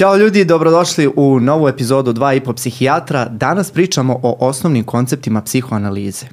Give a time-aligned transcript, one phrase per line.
[0.00, 3.28] Ćao ljudi, dobrodošli u novu epizodu 2,5 psihijatra.
[3.28, 6.26] Danas pričamo o osnovnim konceptima psihoanalize.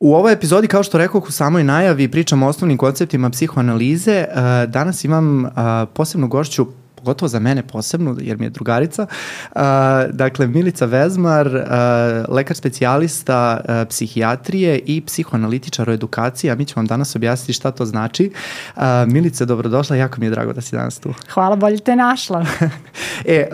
[0.00, 4.12] U ovoj epizodi, kao što rekao u samoj najavi, pričamo o osnovnim konceptima psihoanalize.
[4.12, 4.26] E,
[4.66, 5.50] danas imam e,
[5.94, 6.66] posebnu gošću
[7.06, 9.06] pogotovo za mene posebno, jer mi je drugarica.
[10.10, 11.46] Dakle, Milica Vezmar,
[12.28, 17.84] lekar specijalista psihijatrije i psihoanalitičar o edukaciji, a mi ćemo vam danas objasniti šta to
[17.84, 18.32] znači.
[19.06, 21.14] Milice, dobrodošla, jako mi je drago da si danas tu.
[21.34, 22.46] Hvala, bolje te našla.
[23.24, 23.48] e,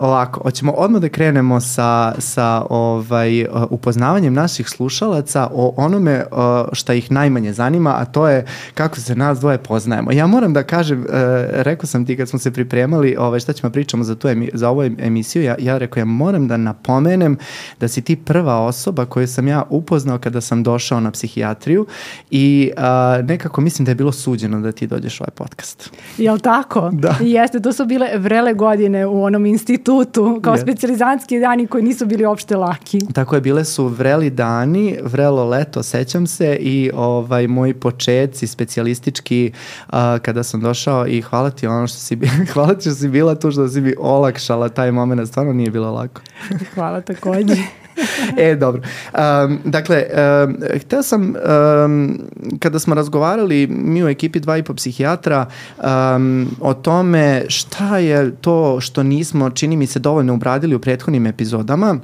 [0.00, 6.24] ovako, hoćemo odmah da krenemo sa, sa ovaj, upoznavanjem naših slušalaca o onome
[6.72, 10.12] šta ih najmanje zanima, a to je kako se nas dvoje poznajemo.
[10.12, 11.06] Ja moram da kažem, uh,
[11.50, 14.50] rekao sam ti kad smo se pripremali, imali, ovaj, šta ćemo pričamo za, tu emi,
[14.52, 17.38] za ovu emisiju, ja, ja rekao, ja moram da napomenem
[17.80, 21.86] da si ti prva osoba koju sam ja upoznao kada sam došao na psihijatriju
[22.30, 25.90] i a, nekako mislim da je bilo suđeno da ti dođeš u ovaj podcast.
[26.18, 26.90] Jel tako?
[26.92, 27.16] Da.
[27.20, 30.62] Jeste, to su bile vrele godine u onom institutu, kao yeah.
[30.62, 32.98] specializanski dani koji nisu bili opšte laki.
[33.14, 39.52] Tako je, bile su vreli dani, vrelo leto, sećam se i ovaj moji početci specijalistički
[39.90, 42.18] a, kada sam došao i hvala ti ono što si
[42.52, 45.92] hvala ti što si bila tu, što si mi olakšala taj moment, stvarno nije bilo
[45.92, 46.20] lako.
[46.74, 47.54] Hvala takođe.
[48.38, 48.82] e, dobro.
[49.14, 50.04] Um, dakle,
[50.46, 51.34] um, hteo sam,
[51.84, 52.20] um,
[52.58, 55.46] kada smo razgovarali mi u ekipi dva i po psihijatra
[56.16, 61.26] um, o tome šta je to što nismo, čini mi se, dovoljno obradili u prethodnim
[61.26, 61.98] epizodama,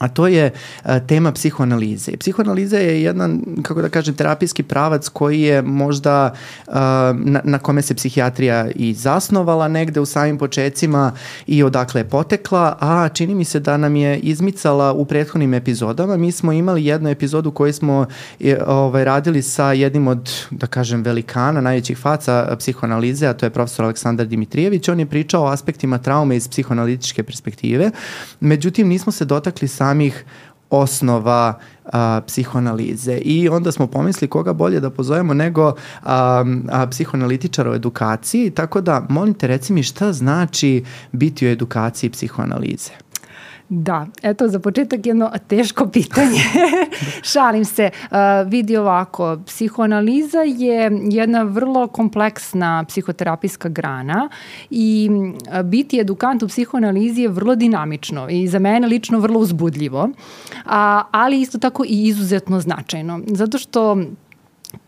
[0.00, 2.16] a to je a, e, tema psihoanalize.
[2.16, 6.34] Psihoanaliza je jedan, kako da kažem, terapijski pravac koji je možda
[6.68, 11.12] a, e, na, na kome se psihijatrija i zasnovala negde u samim početcima
[11.46, 16.16] i odakle je potekla, a čini mi se da nam je izmicala u prethodnim epizodama.
[16.16, 18.06] Mi smo imali jednu epizodu koju smo
[18.38, 23.50] je, ovaj, radili sa jednim od, da kažem, velikana, najvećih faca psihoanalize, a to je
[23.50, 24.88] profesor Aleksandar Dimitrijević.
[24.88, 27.90] On je pričao o aspektima traume iz psihoanalitičke perspektive.
[28.40, 30.24] Međutim, nismo se dotakli sa samih
[30.70, 31.58] osnova
[31.92, 37.74] a, psihoanalize i onda smo pomisli koga bolje da pozovemo nego a, a, psihoanalitičara o
[37.74, 43.09] edukaciji, tako da molim te reci mi šta znači biti u edukaciji psihoanalize?
[43.72, 46.40] Da, eto za početak jedno teško pitanje.
[47.32, 47.90] Šalim se.
[48.10, 48.16] Uh,
[48.46, 54.28] vidi ovako, psihoanaliza je jedna vrlo kompleksna psihoterapijska grana
[54.70, 60.08] i uh, biti edukant u psihoanalizi je vrlo dinamično i za mene lično vrlo uzbudljivo,
[60.64, 63.20] a, ali isto tako i izuzetno značajno.
[63.26, 63.96] Zato što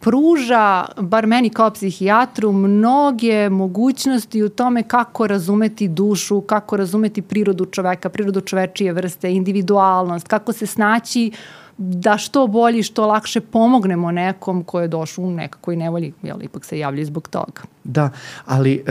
[0.00, 7.64] pruža, bar meni kao psihijatru, mnoge mogućnosti u tome kako razumeti dušu, kako razumeti prirodu
[7.64, 11.30] čoveka, prirodu čovečije vrste, individualnost, kako se snaći
[11.78, 16.64] da što bolje, što lakše pomognemo nekom ko je došao u nekakvoj nevolji, jel, ipak
[16.64, 17.62] se javlja zbog toga.
[17.84, 18.10] Da,
[18.44, 18.82] ali e,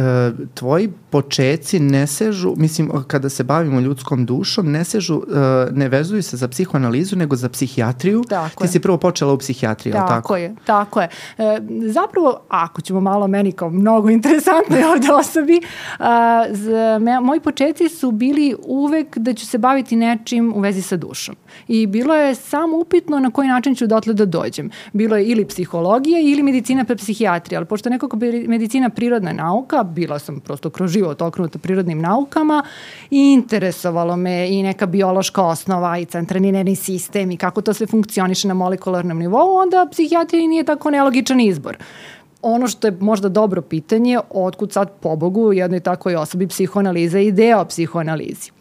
[0.54, 6.24] tvoji počeci ne sežu, mislim, kada se bavimo ljudskom dušom, ne sežu, e, ne vezuju
[6.24, 8.24] se za psihoanalizu, nego za psihijatriju.
[8.30, 8.68] Tako Ti je.
[8.68, 10.36] si prvo počela u psihijatriji, tako, tako?
[10.36, 11.10] je, tako je.
[11.38, 11.60] E,
[11.94, 15.62] zapravo, ako ćemo malo meni kao mnogo interesantnoj ovde osobi,
[16.00, 16.70] a, z,
[17.00, 21.36] me, moji početci su bili uvek da ću se baviti nečim u vezi sa dušom.
[21.68, 24.70] I bilo je samo upitno na koji način ću dotle da dođem.
[24.94, 29.84] Bilo je ili psihologija ili medicina pa psihijatrija, ali pošto nekako medicina medicina prirodna nauka,
[29.84, 32.64] bila sam prosto kroz život okrenuta prirodnim naukama
[33.12, 37.88] i interesovalo me i neka biološka osnova i centralni nervni sistem i kako to sve
[37.88, 41.78] funkcioniše na molekularnom nivou, onda psihijatrija nije tako nelogičan izbor
[42.44, 47.66] ono što je možda dobro pitanje, otkud sad pobogu jednoj takvoj osobi psihoanaliza i deo
[47.66, 48.52] psihoanalizi.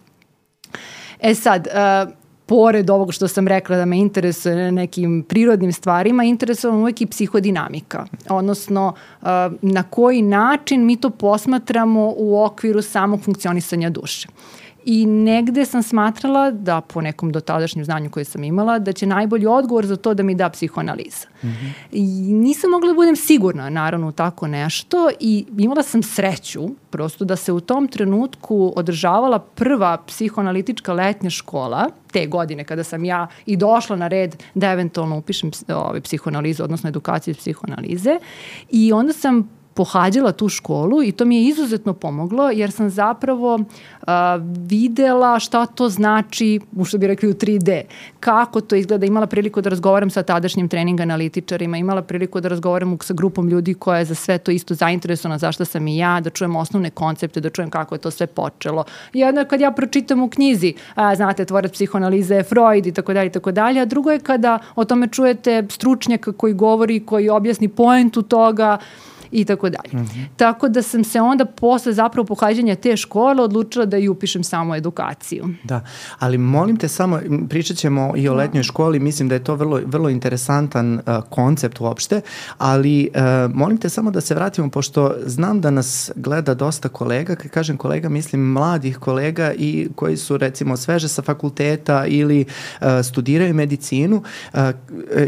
[1.21, 2.13] E sad, uh,
[2.51, 8.07] pored ovog što sam rekla da me interesuje nekim prirodnim stvarima, interesuje uvek i psihodinamika,
[8.29, 9.29] odnosno uh,
[9.63, 14.29] na koji način mi to posmatramo u okviru samog funkcionisanja duše.
[14.85, 19.47] I negde sam smatrala da po nekom dotadašnjem znanju koje sam imala, da će najbolji
[19.47, 21.27] odgovor za to da mi da psihoanaliza.
[21.43, 21.73] Mm -hmm.
[21.93, 22.03] I
[22.33, 27.37] nisam mogla da budem sigurna naravno u tako nešto i imala sam sreću prosto da
[27.37, 33.57] se u tom trenutku održavala prva psihoanalitička letnja škola te godine kada sam ja i
[33.57, 38.19] došla na red da eventualno upišem ovaj, psihoanalizu, odnosno edukaciju psihoanalize
[38.71, 43.55] i onda sam pohađala tu školu i to mi je izuzetno pomoglo jer sam zapravo
[43.55, 44.09] uh,
[44.69, 47.83] videla šta to znači, što bi rekli u 3D,
[48.21, 52.99] kako to izgleda, imala priliku da razgovaram sa tadašnjim trening analitičarima, imala priliku da razgovaram
[53.03, 56.31] sa grupom ljudi koja je za sve to isto zainteresovana, zašto sam i ja, da
[56.31, 58.85] čujem osnovne koncepte, da čujem kako je to sve počelo.
[59.13, 63.15] Jedno je kad ja pročitam u knjizi, a, znate, tvorac psihoanalize je Freud i tako
[63.15, 67.29] dalje i tako dalje, a drugo je kada o tome čujete stručnjaka koji govori, koji
[67.29, 68.79] objasni poentu toga,
[69.33, 70.07] i tako dalje.
[70.37, 74.77] Tako da sam se onda posle zapravo pohađanja te škole odlučila da i upišem samo
[74.77, 75.49] edukaciju.
[75.65, 75.85] Da,
[76.19, 78.39] ali molim te samo, pričat ćemo i o da.
[78.39, 81.01] letnjoj školi, mislim da je to vrlo, vrlo interesantan uh,
[81.31, 82.21] koncept uopšte,
[82.59, 87.35] ali uh, molim te samo da se vratimo, pošto znam da nas gleda dosta kolega,
[87.37, 92.87] kad kažem kolega, mislim mladih kolega i koji su recimo sveže sa fakulteta ili uh,
[93.03, 94.23] studiraju medicinu
[94.53, 94.61] uh,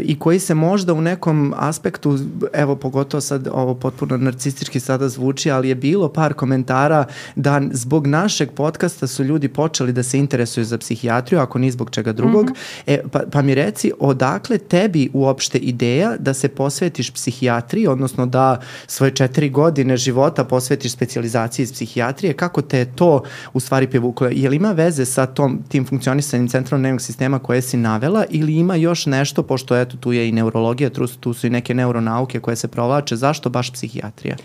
[0.01, 2.17] i koji se možda u nekom aspektu,
[2.53, 7.05] evo pogotovo sad ovo potpuno narcistički sada zvuči, ali je bilo par komentara
[7.35, 11.89] da zbog našeg podcasta su ljudi počeli da se interesuju za psihijatriju, ako ni zbog
[11.91, 12.49] čega drugog.
[12.49, 12.81] Mm -hmm.
[12.87, 18.59] e, pa, pa mi reci, odakle tebi uopšte ideja da se posvetiš psihijatriji, odnosno da
[18.87, 23.23] svoje četiri godine života posvetiš specializaciji iz psihijatrije, kako te je to
[23.53, 24.27] u stvari privuklo?
[24.27, 28.55] Je li ima veze sa tom, tim funkcionisanjem centralnog nervnog sistema koje si navela ili
[28.55, 32.39] ima još nešto, pošto eto tu je i neurologija, tu, tu su i neke neuronauke
[32.39, 33.82] koje se provlače, zašto baš psihijatrija?
[33.83, 34.35] Psihijatrija?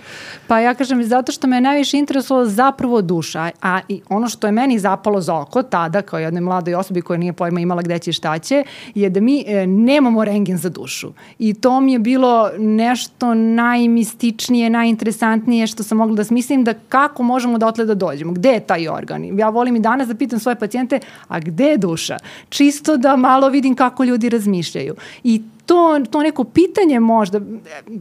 [0.46, 4.52] Pa ja kažem zato što me najviše interesovalo zapravo duša, a i ono što je
[4.52, 8.11] meni zapalo za oko tada kao jednoj mladoj osobi koja nije pojma imala gde će
[8.11, 8.64] i šta će,
[8.94, 11.12] je da mi e, nemamo rengen za dušu.
[11.38, 17.23] I to mi je bilo nešto najmističnije, najinteresantnije što sam mogla da smislim da kako
[17.23, 19.38] možemo dotle da dođemo, gde je taj organ.
[19.38, 22.17] Ja volim i danas da pitam svoje pacijente, a gde je duša?
[22.49, 24.94] Čisto da malo vidim kako ljudi razmišljaju.
[25.25, 27.41] I to, to neko pitanje možda,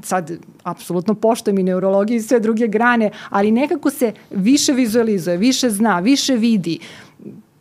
[0.03, 0.31] sad
[0.63, 5.99] apsolutno poštojem i neurologiju i sve druge grane, ali nekako se više vizualizuje, više zna,
[5.99, 6.79] više vidi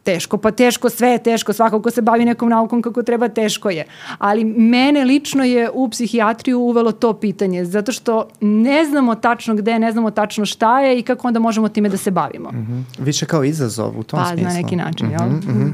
[0.07, 3.71] teško, pa teško, sve je teško, svako ko se bavi nekom naukom kako treba, teško
[3.71, 3.85] je.
[4.19, 9.79] Ali mene lično je u psihijatriju uvelo to pitanje, zato što ne znamo tačno gde,
[9.79, 12.51] ne znamo tačno šta je i kako onda možemo time da se bavimo.
[12.53, 13.05] Mm -hmm.
[13.05, 14.45] Više kao izazov u tom pa, smislu.
[14.45, 15.31] Pa, na neki način, mm -hmm, jel?
[15.31, 15.73] Mm -hmm.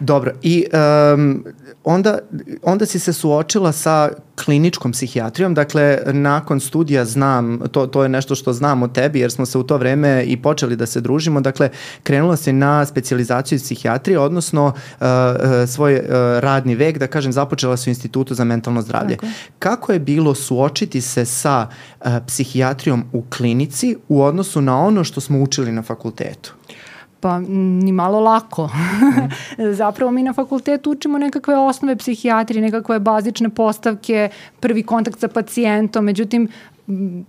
[0.00, 0.64] Dobro, i
[1.14, 1.44] um,
[1.84, 2.18] onda,
[2.62, 4.08] onda si se suočila sa
[4.44, 9.32] kliničkom psihijatrijom, dakle nakon studija znam, to, to je nešto što znam o tebi jer
[9.32, 11.70] smo se u to vreme i počeli da se družimo, dakle
[12.02, 16.00] krenula si na specializaciju iz psihijatrije, odnosno uh, uh, svoj uh,
[16.40, 19.16] radni vek, da kažem, započela su u institutu za mentalno zdravlje.
[19.16, 19.32] Tako.
[19.58, 25.20] Kako je bilo suočiti se sa uh, psihijatrijom u klinici u odnosu na ono što
[25.20, 26.54] smo učili na fakultetu?
[27.20, 28.66] Pa ni malo lako.
[28.66, 29.72] Mm.
[29.80, 34.28] Zapravo mi na fakultetu učimo nekakve osnove psihijatrije, nekakve bazične postavke,
[34.60, 36.48] prvi kontakt sa pacijentom, međutim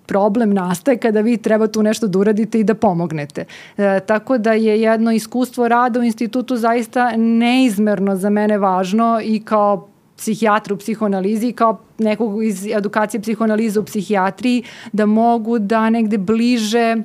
[0.06, 3.46] problem nastaje kada vi treba tu nešto da uradite i da pomognete.
[3.78, 9.40] E, tako da je jedno iskustvo rada u institutu zaista neizmerno za mene važno i
[9.40, 16.18] kao psihijatra u psihoanalizi kao nekog iz edukacije psihoanalize u psihijatriji da mogu da negde
[16.18, 16.96] bliže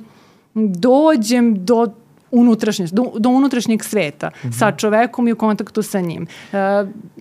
[0.53, 1.87] dođem do
[2.35, 4.59] unutrašnjost, do, do unutrašnjeg sveta mm -hmm.
[4.59, 6.27] sa čovekom i u kontaktu sa njim.
[6.51, 6.57] Uh,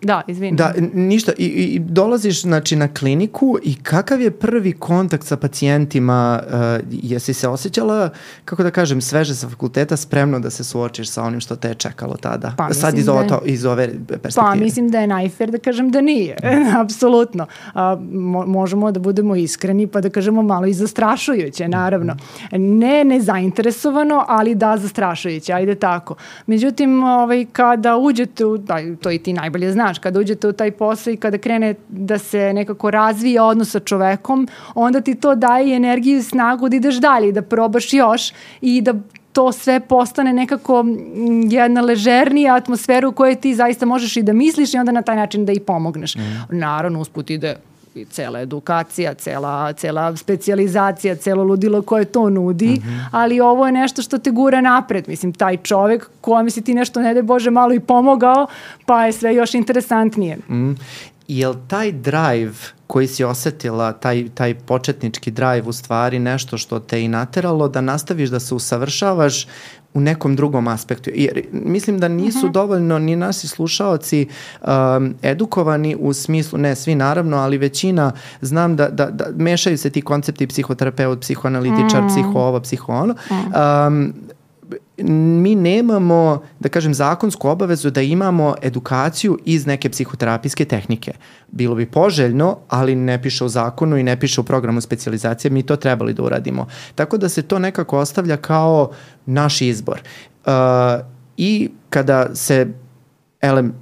[0.02, 0.56] da, izvini.
[0.56, 1.32] Da, ništa.
[1.38, 6.42] I, I dolaziš znači, na kliniku i kakav je prvi kontakt sa pacijentima?
[6.46, 6.54] Uh,
[6.90, 8.10] jesi se osjećala,
[8.44, 11.74] kako da kažem, sveže sa fakulteta, spremno da se suočiš sa onim što te je
[11.74, 12.54] čekalo tada?
[12.56, 14.46] Pa, Sad iz, da je, iz ove perspektive.
[14.46, 16.36] Pa mislim da je najfer da kažem da nije.
[16.82, 17.46] Apsolutno.
[17.74, 17.80] Uh,
[18.10, 22.16] mo možemo da budemo iskreni pa da kažemo malo i zastrašujuće, naravno.
[22.52, 26.14] Ne nezainteresovano, ali da zastrašujuće zastrašujuće, ajde tako.
[26.46, 30.70] Međutim, ovaj, kada uđete u, da, to i ti najbolje znaš, kada uđete u taj
[30.70, 35.76] posao i kada krene da se nekako razvije odnos sa čovekom, onda ti to daje
[35.76, 38.94] energiju i snagu da ideš dalje, da probaš još i da
[39.32, 40.84] to sve postane nekako
[41.50, 45.16] jedna ležernija atmosfera u kojoj ti zaista možeš i da misliš i onda na taj
[45.16, 46.16] način da i pomogneš.
[46.16, 46.58] Mm.
[46.58, 47.56] Naravno, usput ide
[47.94, 53.04] i cela edukacija, cela, cela specializacija, celo ludilo koje to nudi, mm -hmm.
[53.10, 55.08] ali ovo je nešto što te gura napred.
[55.08, 58.46] Mislim, taj čovek kojem si ti nešto, ne de Bože, malo i pomogao,
[58.86, 60.36] pa je sve još interesantnije.
[60.36, 60.72] Mm.
[61.28, 62.54] Jel taj drive
[62.86, 67.80] koji si osetila, taj, taj početnički drive u stvari nešto što te i nateralo da
[67.80, 69.46] nastaviš da se usavršavaš
[69.94, 71.10] u nekom drugom aspektu.
[71.14, 72.48] Jer mislim da nisu uh mhm.
[72.48, 72.52] -huh.
[72.52, 74.28] dovoljno ni nasi slušaoci
[74.62, 79.90] um, edukovani u smislu, ne svi naravno, ali većina, znam da, da, da mešaju se
[79.90, 82.08] ti koncepti psihoterapeut, psihoanalitičar, mm.
[82.08, 83.14] psiho ovo, psiho ono.
[83.30, 83.34] Mm.
[83.86, 84.14] Um,
[84.98, 91.12] mi nemamo, da kažem, zakonsku obavezu da imamo edukaciju iz neke psihoterapijske tehnike.
[91.48, 95.62] Bilo bi poželjno, ali ne piše u zakonu i ne piše u programu specializacije, mi
[95.62, 96.66] to trebali da uradimo.
[96.94, 98.90] Tako da se to nekako ostavlja kao
[99.26, 100.00] naš izbor.
[100.46, 100.52] Uh,
[101.36, 102.66] I kada se
[103.40, 103.74] elem,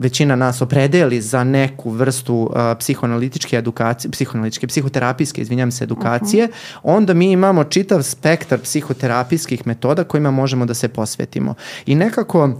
[0.00, 6.50] većina nas opredeli za neku vrstu uh, psihoanalitičke edukacije, psihoanalitičke, psihoterapijske, izvinjam se, edukacije, uh
[6.50, 6.78] -huh.
[6.82, 11.54] onda mi imamo čitav spektar psihoterapijskih metoda kojima možemo da se posvetimo.
[11.86, 12.50] I nekako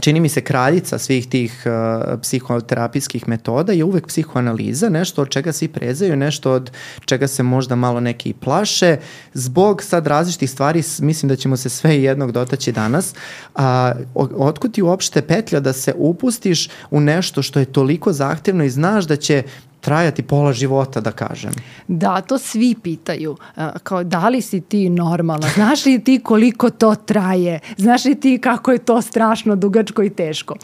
[0.00, 5.52] čini mi se kraljica svih tih uh, psihoterapijskih metoda je uvek psihoanaliza, nešto od čega
[5.52, 6.70] svi prezaju, nešto od
[7.04, 8.96] čega se možda malo neki plaše.
[9.34, 13.14] Zbog sad različitih stvari, mislim da ćemo se sve jednog dotaći danas,
[13.54, 18.70] a, otkud ti uopšte petlja da se upustiš u nešto što je toliko zahtevno i
[18.70, 19.42] znaš da će
[19.84, 21.52] trajati pola života, da kažem.
[21.88, 23.36] Da, to svi pitaju.
[23.82, 25.48] Kao, da li si ti normalna?
[25.54, 27.60] Znaš li ti koliko to traje?
[27.76, 30.56] Znaš li ti kako je to strašno, dugačko i teško?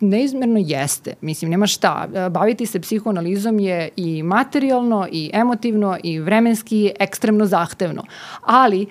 [0.00, 1.14] Neizmerno jeste.
[1.20, 2.08] Mislim, nema šta.
[2.30, 8.04] Baviti se psihoanalizom je i materijalno, i emotivno, i vremenski ekstremno zahtevno.
[8.40, 8.86] Ali,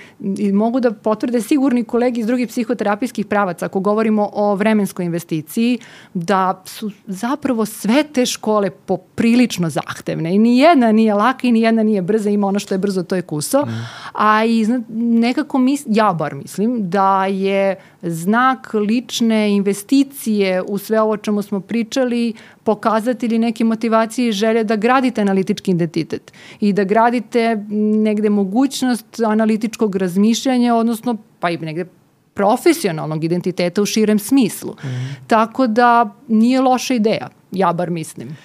[0.54, 5.80] mogu da potvrde sigurni kolegi iz drugih psihoterapijskih pravaca, ako govorimo o vremenskoj investiciji,
[6.14, 11.52] da su zapravo sve te škole po prilično zahtevne i ni jedna nije laka i
[11.52, 13.66] ni jedna nije brza, ima ono što je brzo, to je kuso.
[13.66, 13.88] Mm.
[14.14, 21.18] A i nekako mis, ja bar mislim da je znak lične investicije u sve ovo
[21.18, 27.66] čemu smo pričali pokazatelji neke motivacije i želje da gradite analitički identitet i da gradite
[28.04, 31.86] negde mogućnost analitičkog razmišljanja, odnosno pa i negde
[32.34, 34.74] profesionalnog identiteta u širem smislu.
[34.84, 35.28] Mm.
[35.28, 38.38] Tako da nije loša ideja, ja bar mislim.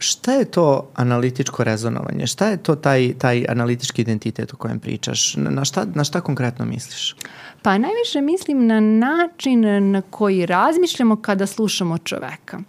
[0.00, 2.26] Šta je to analitičko rezonovanje?
[2.26, 5.36] Šta je to taj, taj analitički identitet o kojem pričaš?
[5.36, 7.16] Na šta, na šta konkretno misliš?
[7.62, 12.60] Pa najviše mislim na način na koji razmišljamo kada slušamo čoveka.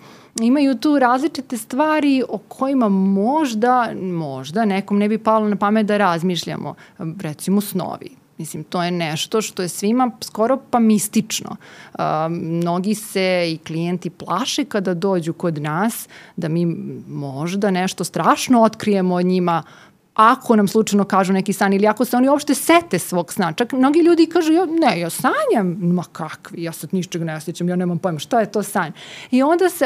[0.41, 5.97] Imaju tu različite stvari o kojima možda, možda nekom ne bi palo na pamet da
[5.97, 6.75] razmišljamo.
[7.21, 11.49] Recimo snovi Mislim, to je nešto što je svima skoro pa mistično.
[11.93, 16.65] Uh, mnogi se i klijenti plaše kada dođu kod nas da mi
[17.07, 19.63] možda nešto strašno otkrijemo od njima,
[20.13, 23.53] ako nam slučajno kažu neki san ili ako se oni uopšte sete svog sna.
[23.53, 27.69] Čak mnogi ljudi kažu, ja, ne, ja sanjam, ma kakvi, ja sad ničeg ne osjećam,
[27.69, 28.91] ja nemam pojma šta je to san.
[29.31, 29.85] I onda se,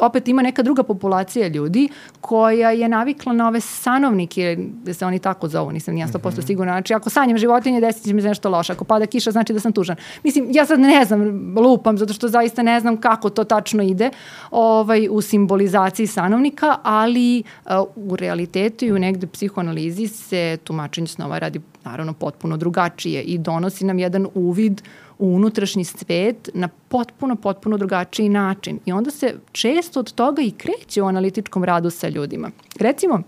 [0.00, 1.88] opet ima neka druga populacija ljudi
[2.20, 6.28] koja je navikla na ove sanovnike, da se oni tako zovu, nisam nija 100% mm
[6.28, 6.46] -hmm.
[6.46, 6.72] sigurna.
[6.72, 8.72] Znači, ako sanjam životinje, desit će mi nešto loše.
[8.72, 9.96] Ako pada kiša, znači da sam tužan.
[10.22, 14.10] Mislim, ja sad ne znam, lupam, zato što zaista ne znam kako to tačno ide
[14.50, 21.06] ovaj, u simbolizaciji sanovnika, ali uh, u realitetu i u negde psiho psihoanalizi se tumačenje
[21.06, 24.82] snova radi naravno potpuno drugačije i donosi nam jedan uvid
[25.18, 28.78] u unutrašnji svet na potpuno, potpuno drugačiji način.
[28.86, 32.50] I onda se često od toga i kreće u analitičkom radu sa ljudima.
[32.80, 33.22] Recimo,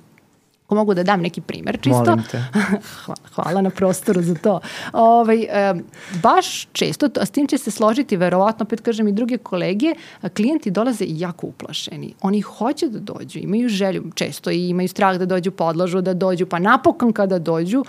[0.65, 2.05] Ako mogu da dam neki primer čisto.
[2.05, 2.45] Molim te.
[3.35, 4.61] Hvala na prostoru za to.
[4.93, 5.75] Ovaj, e,
[6.23, 9.95] baš često, a s tim će se složiti verovatno, opet kažem i druge kolege,
[10.37, 12.15] klijenti dolaze jako uplašeni.
[12.21, 16.47] Oni hoće da dođu, imaju želju često i imaju strah da dođu, podlažu da dođu,
[16.47, 17.85] pa napokon kada dođu,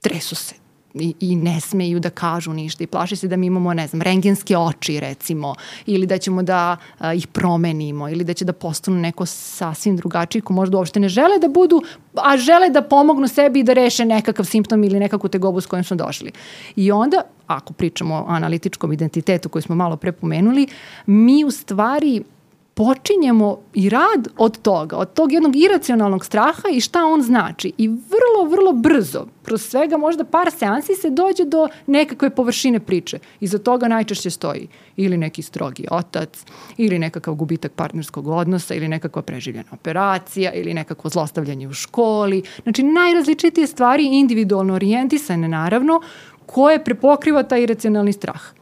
[0.00, 0.59] tresu se
[0.94, 4.02] i, i ne smeju da kažu ništa i plaše se da mi imamo, ne znam,
[4.02, 5.54] rengenske oči recimo
[5.86, 10.42] ili da ćemo da a, ih promenimo ili da će da postanu neko sasvim drugačiji
[10.42, 11.82] ko možda uopšte ne žele da budu,
[12.14, 15.84] a žele da pomognu sebi i da reše nekakav simptom ili nekakvu tegobu s kojom
[15.84, 16.32] smo došli.
[16.76, 20.66] I onda, ako pričamo o analitičkom identitetu koji smo malo prepomenuli,
[21.06, 22.22] mi u stvari
[22.80, 27.72] počinjemo i rad od toga, od tog jednog iracionalnog straha i šta on znači.
[27.78, 33.18] I vrlo, vrlo brzo, kroz svega možda par seansi se dođe do nekakve površine priče.
[33.40, 36.44] Iza toga najčešće stoji ili neki strogi otac,
[36.76, 42.42] ili nekakav gubitak partnerskog odnosa, ili nekakva preživljena operacija, ili nekakvo zlostavljanje u školi.
[42.62, 46.00] Znači, najrazličitije stvari, individualno orijentisane naravno,
[46.46, 48.59] koje prepokriva taj iracionalni strah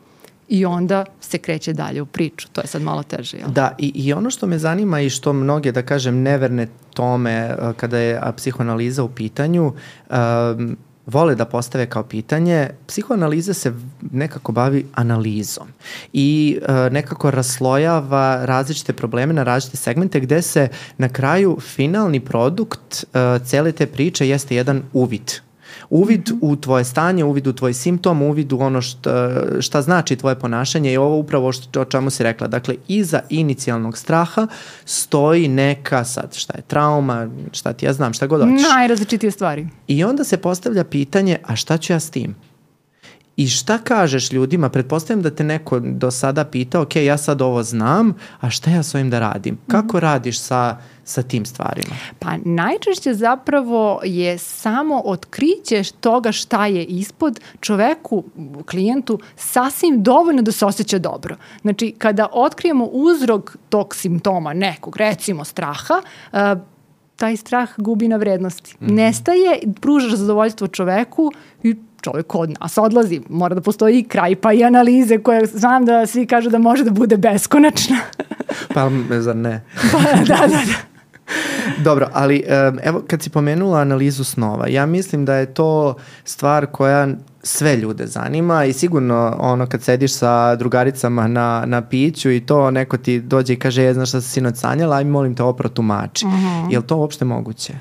[0.48, 2.48] i onda se kreće dalje u priču.
[2.52, 3.36] To je sad malo teže.
[3.36, 3.48] Jel?
[3.50, 7.72] Da, i, i ono što me zanima i što mnoge, da kažem, neverne tome eh,
[7.76, 9.72] kada je psihoanaliza u pitanju,
[10.10, 10.76] um,
[11.06, 13.72] vole da postave kao pitanje, psihoanaliza se
[14.10, 15.68] nekako bavi analizom
[16.12, 23.04] i uh, nekako raslojava različite probleme na različite segmente gde se na kraju finalni produkt
[23.04, 25.47] uh, cele te priče jeste jedan uvid
[25.90, 29.30] Uvid u tvoje stanje, uvid u tvoj simptom, uvid u ono šta,
[29.60, 32.46] šta znači tvoje ponašanje i ovo upravo što, o čemu si rekla.
[32.48, 34.46] Dakle, iza inicijalnog straha
[34.84, 38.68] stoji neka sad šta je trauma, šta ti ja znam, šta god hoćeš.
[38.68, 39.68] Najrazličitije stvari.
[39.86, 42.34] I onda se postavlja pitanje, a šta ću ja s tim?
[43.38, 44.68] I šta kažeš ljudima?
[44.68, 48.82] Pretpostavljam da te neko do sada pita, ok, ja sad ovo znam, a šta ja
[48.82, 49.58] s ovim da radim?
[49.66, 50.02] Kako mm -hmm.
[50.02, 51.94] radiš sa sa tim stvarima?
[52.18, 58.24] Pa najčešće zapravo je samo otkriće toga šta je ispod čoveku,
[58.70, 61.36] klijentu, sasvim dovoljno da se osjeća dobro.
[61.62, 66.02] Znači, kada otkrijemo uzrok tog simptoma nekog, recimo straha,
[66.32, 66.38] uh,
[67.16, 68.76] taj strah gubi na vrednosti.
[68.80, 68.94] Mm -hmm.
[68.94, 71.74] Nestaje, pružaš zadovoljstvo čoveku i
[72.10, 73.20] čovjek od nas odlazi.
[73.28, 76.84] Mora da postoji i kraj, pa i analize koje znam da svi kažu da može
[76.84, 77.96] da bude beskonačna.
[78.74, 79.64] pa, zar ne?
[79.92, 80.88] pa, da, da, da.
[81.88, 82.44] Dobro, ali
[82.82, 87.08] evo kad si pomenula analizu snova, ja mislim da je to stvar koja
[87.42, 92.70] sve ljude zanima i sigurno ono kad sediš sa drugaricama na, na piću i to
[92.70, 95.68] neko ti dođe i kaže je znaš šta si sinoć sanjala, aj molim te opro
[95.68, 96.26] tumači.
[96.26, 96.46] Uh mhm.
[96.46, 96.72] -huh.
[96.72, 97.72] Je li to uopšte moguće?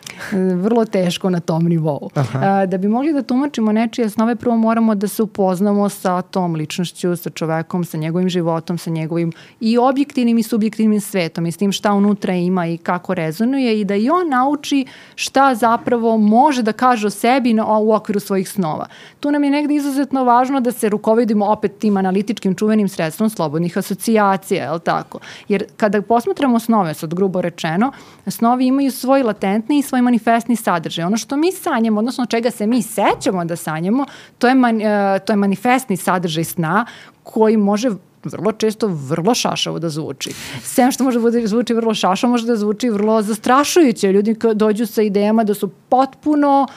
[0.56, 2.10] Vrlo teško na tom nivou.
[2.16, 2.66] Aha.
[2.66, 7.16] Da bi mogli da tumačimo nečije snove, prvo moramo da se upoznamo sa tom ličnošću,
[7.16, 11.72] sa čovekom, sa njegovim životom, sa njegovim i objektivnim i subjektivnim svetom i s tim
[11.72, 14.86] šta unutra ima i kako rezonuje i da i on nauči
[15.16, 18.86] šta zapravo može da kaže o sebi na, u okviru svojih snova.
[19.20, 23.78] Tu nam je negde izuzetno važno da se rukovodimo opet tim analitičkim čuvenim sredstvom slobodnih
[23.78, 25.20] asocijacija, je li tako?
[25.48, 27.92] Jer kada posmatramo snove, sad grubo rečeno,
[28.28, 31.06] snovi imaju svoj latentni i svoj manifestni sadržaj.
[31.06, 34.06] Ono što mi sanjamo, odnosno čega se mi sećamo da sanjamo,
[34.38, 36.86] to je, man, e, to je manifestni sadržaj sna
[37.24, 37.90] koji može
[38.28, 40.32] vrlo često vrlo šašavo da zvuči.
[40.64, 44.12] Sem što može da zvuči vrlo šašavo, može da zvuči vrlo zastrašujuće.
[44.12, 46.68] Ljudi dođu sa idejama da su potpuno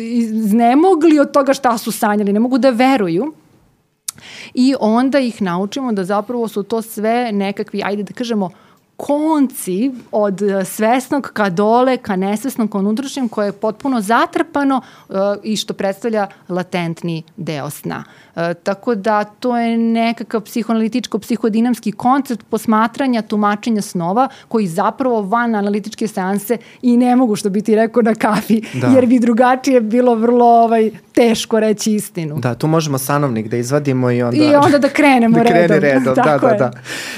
[0.00, 3.32] iznemogli od toga šta su sanjali, ne mogu da veruju.
[4.54, 8.50] I onda ih naučimo da zapravo su to sve nekakvi, ajde da kažemo,
[8.98, 15.56] konci od svesnog ka dole, ka nesvesnom, ka unutrašnjem, koje je potpuno zatrpano uh, i
[15.56, 18.04] što predstavlja latentni deo sna.
[18.38, 26.08] E, tako da to je nekakav psihoanalitičko-psihodinamski koncept posmatranja, tumačenja snova koji zapravo van analitičke
[26.08, 28.86] seanse i ne mogu što bi ti rekao na kafi, da.
[28.86, 32.38] jer bi drugačije bilo vrlo ovaj, teško reći istinu.
[32.38, 34.36] Da, tu možemo sanovnik da izvadimo i onda...
[34.44, 35.66] I onda da krenemo da redom.
[35.66, 36.70] Krene redom, da, da, da.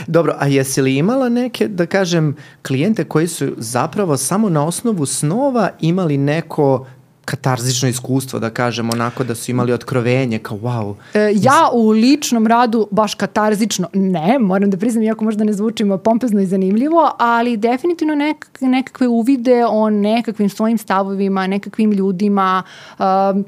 [0.07, 2.37] Dobro, a jesi li imala neke, da kažem,
[2.67, 6.87] klijente koji su zapravo samo na osnovu snova imali neko
[7.25, 10.95] katarzično iskustvo, da kažem, onako da su imali otkrovenje, kao wow.
[11.15, 15.99] E, ja u ličnom radu baš katarzično ne, moram da priznam, iako možda ne zvučimo
[15.99, 22.62] pompezno i zanimljivo, ali definitivno nek, nekakve uvide o nekakvim svojim stavovima, nekakvim ljudima,
[22.99, 23.44] um,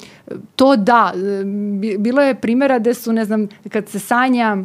[0.56, 1.12] to da,
[1.98, 4.56] bilo je primjera gde su, ne znam, kad se sanja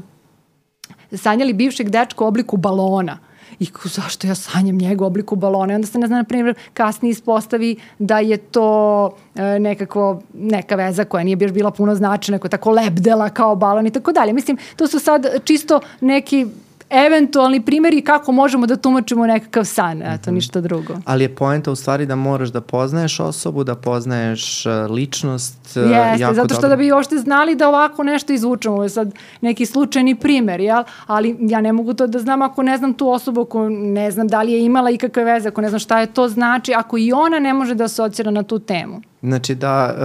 [1.11, 3.26] sanjali bivšeg dečka u obliku balona
[3.59, 6.55] i zašto ja sanjam njega u obliku balona i onda se ne znam, na primjer,
[6.73, 12.35] kasnije ispostavi da je to e, nekako, neka veza koja nije baš bila puno značajna,
[12.35, 14.33] neko tako lebdela kao balon i tako dalje.
[14.33, 16.47] Mislim, to su sad čisto neki
[16.89, 20.31] eventualni primjeri kako možemo da tumačimo nekakav san, eto, mm -hmm.
[20.31, 20.93] ništa drugo.
[21.05, 25.91] Ali je poenta u stvari da moraš da poznaješ osobu, da poznaješ e, ličnost uh,
[25.91, 26.69] Jeste, jako zato što dobro.
[26.69, 30.83] da bi ošte znali da ovako nešto izvučemo, ovo je sad neki slučajni primjer, jel?
[31.07, 34.27] ali ja ne mogu to da znam ako ne znam tu osobu, ako ne znam
[34.27, 37.11] da li je imala ikakve veze, ako ne znam šta je to znači, ako i
[37.11, 39.01] ona ne može da asocira na tu temu.
[39.21, 39.95] Znači da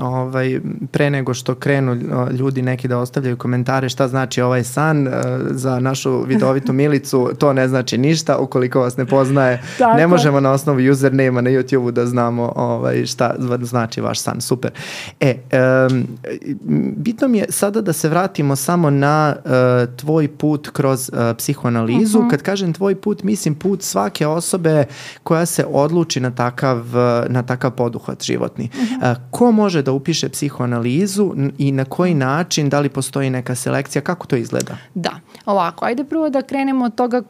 [0.00, 1.96] ovaj, pre nego što krenu
[2.32, 5.14] ljudi neki da ostavljaju komentare šta znači ovaj san uh,
[5.50, 9.62] za našu vidovitu Milicu, to ne znači ništa ukoliko vas ne poznaje.
[9.78, 9.96] Tako.
[9.96, 14.40] Ne možemo na osnovu username-a na YouTube-u da znamo ovaj, šta znači vaš san.
[14.40, 14.70] Super.
[15.20, 15.34] E,
[15.90, 16.06] um,
[16.96, 22.18] bitno mi je sada da se vratimo samo na uh, tvoj put kroz uh, psihoanalizu.
[22.18, 22.28] Uh mhm.
[22.28, 22.30] -huh.
[22.30, 24.84] Kad kažem tvoj put, mislim put svake osobe
[25.22, 26.84] koja se odluči na takav,
[27.28, 28.70] na takav poduhvat životni životni.
[28.74, 29.16] Uh -huh.
[29.30, 34.26] Ko može da upiše psihoanalizu i na koji način, da li postoji neka selekcija, kako
[34.26, 34.76] to izgleda?
[34.94, 37.22] Da, ovako, ajde prvo da krenemo od toga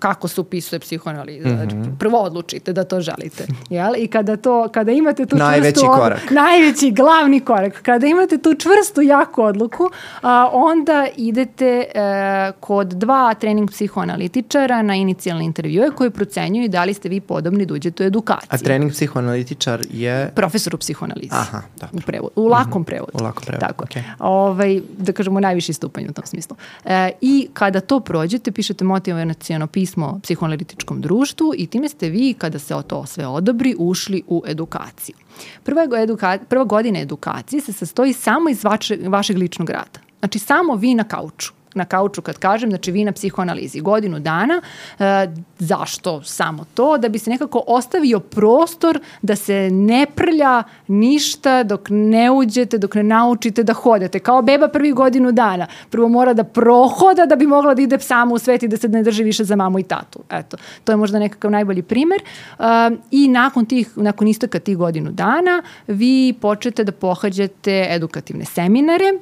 [0.00, 1.48] kako se upisuje psihoanaliza.
[1.48, 1.98] Mm -hmm.
[1.98, 3.46] Prvo odlučite da to želite.
[3.70, 3.94] Jel?
[3.96, 6.18] I kada, to, kada imate tu najveći čvrstu korak.
[6.18, 7.82] Odluku, najveći, glavni korak.
[7.82, 9.90] Kada imate tu čvrstu, jaku odluku,
[10.22, 16.84] a, onda idete a, e, kod dva trening psihoanalitičara na inicijalne intervjue koji procenjuju da
[16.84, 18.48] li ste vi podobni da uđete u edukaciju.
[18.50, 20.32] A trening psihoanalitičar je?
[20.34, 21.30] Profesor u psihoanalizi.
[21.32, 21.98] Aha, dobro.
[21.98, 22.86] U, prevodu, u lakom -hmm.
[22.86, 23.12] prevodu.
[23.14, 23.84] U lakom prevodu, Tako.
[23.84, 24.02] Okay.
[24.18, 26.56] Ovaj, da kažemo najviši stupanj u tom smislu.
[26.84, 32.34] E, I kada to prođete, pišete motivacijono pismo pismo psihoanalitičkom društvu i time ste vi,
[32.38, 35.16] kada se o to sve odobri, ušli u edukaciju.
[35.64, 40.00] Prva, eduka, prva godina edukacije se sastoji samo iz vaše, vašeg ličnog rada.
[40.18, 44.60] Znači, samo vi na kauču na kauču kad kažem, znači vi na psihoanalizi godinu dana,
[44.98, 45.28] e,
[45.58, 46.98] zašto samo to?
[46.98, 52.94] Da bi se nekako ostavio prostor da se ne prlja ništa dok ne uđete, dok
[52.94, 54.18] ne naučite da hodate.
[54.18, 55.66] Kao beba prvi godinu dana.
[55.90, 58.88] Prvo mora da prohoda da bi mogla da ide samo u svet i da se
[58.88, 60.20] ne drži više za mamu i tatu.
[60.30, 62.22] Eto, to je možda nekakav najbolji primer.
[62.58, 62.64] Uh,
[63.10, 69.12] I nakon tih, nakon istaka tih godinu dana, vi počete da pohađate edukativne seminare.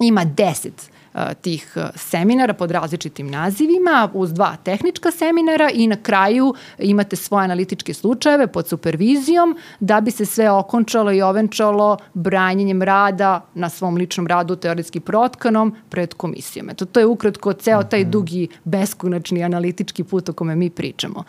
[0.00, 0.89] Ima deset
[1.40, 7.94] tih seminara pod različitim nazivima, uz dva tehnička seminara i na kraju imate svoje analitičke
[7.94, 14.26] slučajeve pod supervizijom da bi se sve okončalo i ovenčalo branjenjem rada na svom ličnom
[14.26, 16.70] radu teoretski protkanom pred komisijom.
[16.70, 18.10] Eto, to je ukratko ceo taj mhm.
[18.10, 21.24] dugi beskonačni analitički put o kome mi pričamo.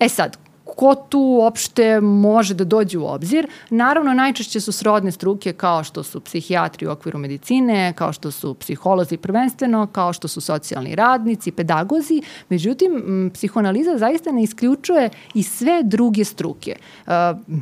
[0.00, 0.43] E sad,
[0.76, 3.46] ko tu uopšte može da dođe u obzir.
[3.70, 8.54] Naravno, najčešće su srodne struke kao što su psihijatri u okviru medicine, kao što su
[8.54, 12.22] psiholozi prvenstveno, kao što su socijalni radnici, pedagozi.
[12.48, 16.76] Međutim, psihoanaliza zaista ne isključuje i sve druge struke.
[17.06, 17.12] Uh,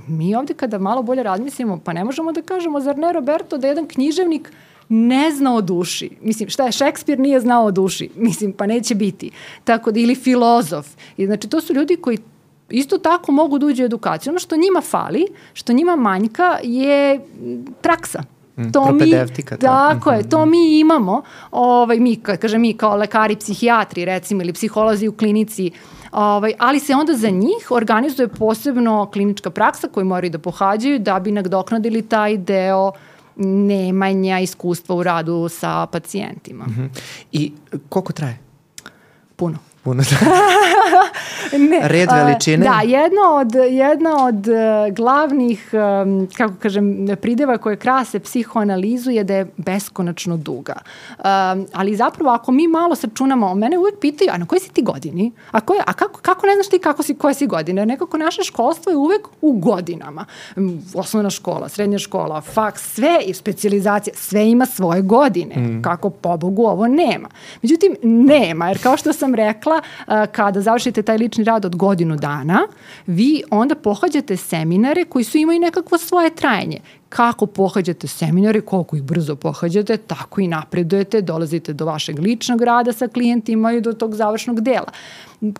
[0.09, 3.67] mi ovde kada malo bolje razmislimo, pa ne možemo da kažemo, zar ne Roberto, da
[3.67, 4.53] jedan književnik
[4.89, 6.11] ne zna o duši.
[6.23, 8.11] Mislim, šta je, Šekspir nije znao o duši.
[8.17, 9.31] Mislim, pa neće biti.
[9.65, 10.87] Tako da, ili filozof.
[11.17, 12.19] I, znači, to su ljudi koji
[12.73, 14.31] isto tako mogu da uđe u edukaciju.
[14.31, 17.21] Ono što njima fali, što njima manjka je
[17.83, 18.23] praksa.
[18.57, 19.13] Mm, to mi,
[19.61, 25.09] tako je, to mi imamo, ovaj, mi, kažem mi kao lekari, psihijatri recimo ili psiholozi
[25.09, 25.71] u klinici,
[26.13, 31.21] ovaj, ali se onda za njih organizuje posebno klinička praksa koju moraju da pohađaju da
[31.21, 32.93] bi nadoknadili taj deo
[33.37, 36.65] nemanja iskustva u radu sa pacijentima.
[36.65, 37.01] Mm -hmm.
[37.33, 37.53] I
[37.89, 38.39] koliko traje?
[39.37, 39.59] Puno.
[39.85, 40.03] Puno
[41.71, 42.65] ne, Red veličine?
[42.65, 45.71] Da, jedna od, jedna od e, glavnih,
[46.37, 50.75] kako kažem, prideva koje krase psihoanalizu je da je beskonačno duga.
[51.73, 55.33] Ali zapravo ako mi malo sračunamo, mene uvek pitaju, a na kojoj si ti godini?
[55.51, 57.87] A, koje, a kako, kako ne znaš ti kako si, koje si godine?
[57.87, 60.25] Nekako naše školstvo je uvek u godinama.
[60.95, 65.57] Osnovna škola, srednja škola, faks, sve i specializacija, sve ima svoje godine.
[65.57, 65.83] Mm.
[65.83, 67.29] Kako po Bogu ovo nema.
[67.63, 69.81] Međutim, nema, jer kao što sam rekla, rekla,
[70.27, 72.61] kada završite taj lični rad od godinu dana,
[73.07, 79.03] vi onda pohađate seminare koji su imaju nekakvo svoje trajanje kako pohađate seminare, koliko ih
[79.03, 84.15] brzo pohađate, tako i napredujete, dolazite do vašeg ličnog rada sa klijentima i do tog
[84.15, 84.93] završnog dela.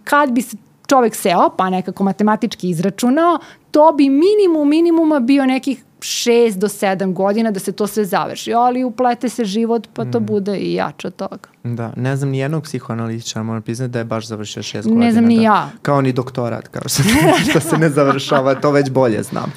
[0.05, 0.57] Kad bi se
[0.87, 3.39] čovek seo, pa nekako matematički izračunao,
[3.73, 8.53] to bi minimum minimuma bio nekih 6 do 7 godina da se to sve završi,
[8.53, 10.27] ali uplete se život pa to mm.
[10.27, 11.49] bude i jače od toga.
[11.65, 15.05] Da, ne znam ni jednog psihoanalitičara, moram priznati da je baš završio šest godina.
[15.05, 15.43] Ne znam ni da.
[15.43, 15.71] ja.
[15.83, 17.03] Kao ni doktorat, kao što,
[17.51, 19.53] što se ne završava, to već bolje znam.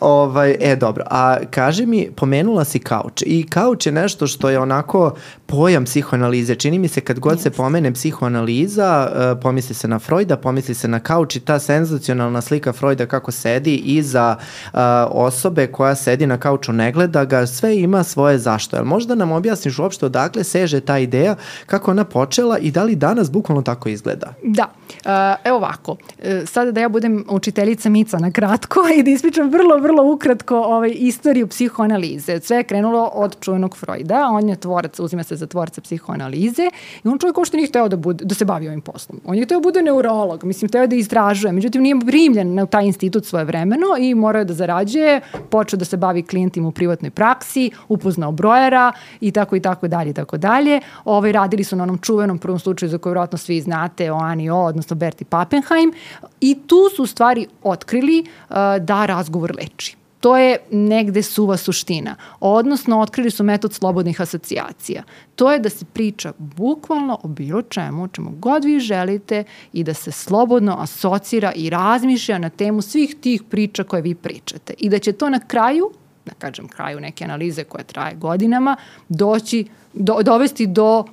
[0.00, 4.58] Ovaj, e, dobro, a kaže mi, pomenula si kauč i kauč je nešto što je
[4.58, 5.14] onako
[5.46, 6.54] pojam psihoanalize.
[6.54, 7.42] Čini mi se kad god yes.
[7.42, 12.40] se pomene psihoanaliza, uh, pomisli se na Freuda, pomisli se na kauč i ta senzacionalna
[12.40, 17.78] slika Freuda kako sedi iza uh, osobe koja sedi na kauču, ne gleda ga, sve
[17.78, 18.76] ima svoje zašto.
[18.76, 22.96] Jel možda nam objasniš uopšte odakle seže ta ideja kako ona počela i da li
[22.96, 24.34] danas bukvalno tako izgleda?
[24.42, 25.10] Da, uh,
[25.44, 25.98] evo ovako, uh,
[26.46, 30.92] sada da ja budem učiteljica Mica na kratko i da ispričam vrlo, vrlo ukratko ovaj,
[30.94, 32.40] istoriju psihoanalize.
[32.40, 36.70] Sve je krenulo od čuvenog Freuda, on je tvorac, uzima se za tvorca psihoanalize
[37.04, 39.20] i on čovjek uopšte nije hteo da, bude, da se bavi ovim poslom.
[39.24, 42.86] On je hteo da bude neurolog, mislim, hteo da izražuje, međutim nije primljen na taj
[42.86, 47.70] institut svoje vremeno i morao da zarađuje, počeo da se bavi klijentima u privatnoj praksi,
[47.88, 50.80] upoznao brojera i tako i tako dalje i tako dalje.
[51.04, 54.50] Ovaj, radili su na onom čuvenom prvom slučaju za koju vjerojatno svi znate o Ani
[54.50, 55.92] O, odnosno Berti Pappenheim
[56.40, 59.99] i tu su stvari otkrili uh, da razgovor leči.
[60.20, 62.16] To je negde suva suština.
[62.40, 65.02] Odnosno, otkrili su metod slobodnih asocijacija.
[65.34, 69.94] To je da se priča bukvalno o bilo čemu, čemu god vi želite i da
[69.94, 74.74] se slobodno asocira i razmišlja na temu svih tih priča koje vi pričate.
[74.78, 75.90] I da će to na kraju,
[76.26, 78.76] da kažem kraju neke analize koja traje godinama,
[79.08, 81.04] doći, do, dovesti do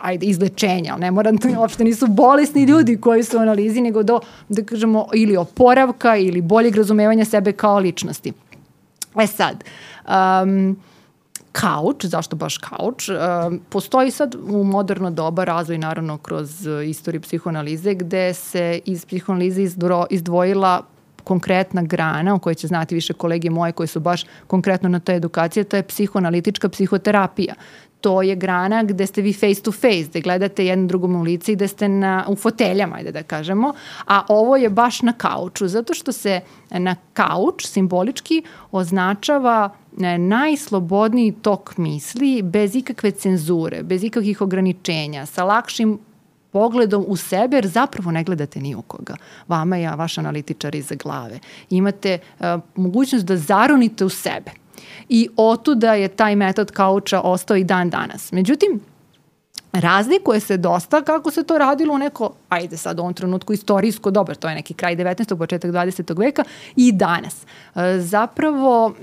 [0.00, 4.64] ajde, izlečenja, ne moram, uopšte nisu bolesni ljudi koji su u analizi, nego do, da
[4.64, 8.32] kažemo, ili oporavka ili boljeg razumevanja sebe kao ličnosti.
[9.22, 9.64] E sad,
[10.08, 10.76] um,
[11.52, 17.94] kauč, zašto baš kauč, um, postoji sad u moderno doba razvoj naravno kroz istoriju psihoanalize
[17.94, 19.62] gde se iz psihoanalize
[20.10, 20.82] izdvojila
[21.26, 25.16] konkretna grana o kojoj će znati više kolege moje koji su baš konkretno na toj
[25.16, 27.54] edukaciji, to je psihoanalitička psihoterapija.
[28.00, 31.52] To je grana gde ste vi face to face, gde gledate jedno drugom u lice
[31.52, 33.72] i gde ste na, u foteljama, ajde da kažemo,
[34.06, 41.32] a ovo je baš na kauču, zato što se na kauč simbolički označava e, najslobodniji
[41.42, 45.98] tok misli bez ikakve cenzure, bez ikakvih ograničenja, sa lakšim
[46.52, 49.16] pogledom u sebe, jer zapravo ne gledate ni u koga.
[49.48, 51.38] Vama je vaš analitičar iza glave.
[51.70, 54.50] Imate uh, mogućnost da zaronite u sebe
[55.08, 58.32] i otuda je taj metod kauča ostao i dan danas.
[58.32, 58.80] Međutim,
[59.80, 64.10] razlikuje se dosta kako se to radilo u neko, ajde sad u ovom trenutku istorijsko,
[64.10, 65.38] dobro, to je neki kraj 19.
[65.38, 66.18] početak 20.
[66.18, 66.44] veka
[66.76, 67.42] i danas.
[67.74, 68.94] E, zapravo,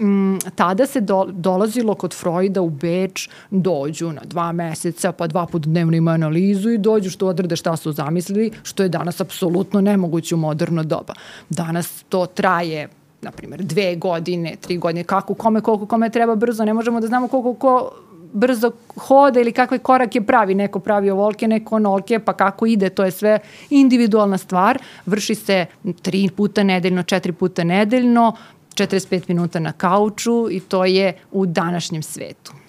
[0.55, 5.61] tada se do, dolazilo kod Freuda u Beč, dođu na dva meseca, pa dva put
[5.61, 10.35] dnevno ima analizu i dođu što odrede šta su zamislili, što je danas apsolutno nemoguće
[10.35, 11.13] u moderno doba.
[11.49, 12.89] Danas to traje
[13.23, 17.07] na primjer, dve godine, tri godine, kako, kome, koliko, kome treba brzo, ne možemo da
[17.07, 17.91] znamo koliko ko
[18.33, 20.55] brzo hoda ili kakve korake pravi.
[20.55, 24.79] Neko pravi ovolke, neko onolke, pa kako ide, to je sve individualna stvar.
[25.05, 25.65] Vrši se
[26.01, 28.33] tri puta nedeljno, četiri puta nedeljno,
[28.75, 32.62] 45 minuta na kauču i to je u današnjem svetu.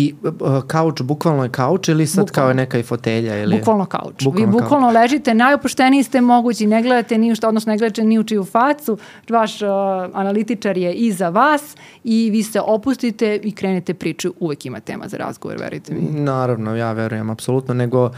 [0.00, 2.48] I uh, kauč, bukvalno je kauč ili sad bukvalno.
[2.48, 3.42] kao neka i fotelja?
[3.42, 3.58] Ili...
[3.58, 4.24] Bukvalno kauč.
[4.24, 4.94] Bukvalno Vi bukvalno kauč.
[4.94, 8.44] ležite, najopušteniji ste mogući, ne gledate ni u što, odnosno ne gledate ni u čiju
[8.44, 9.68] facu, vaš uh,
[10.12, 15.16] analitičar je iza vas i vi se opustite i krenete priču, uvek ima tema za
[15.16, 16.20] razgovor, verujte mi.
[16.20, 18.10] Naravno, ja verujem, apsolutno, nego uh,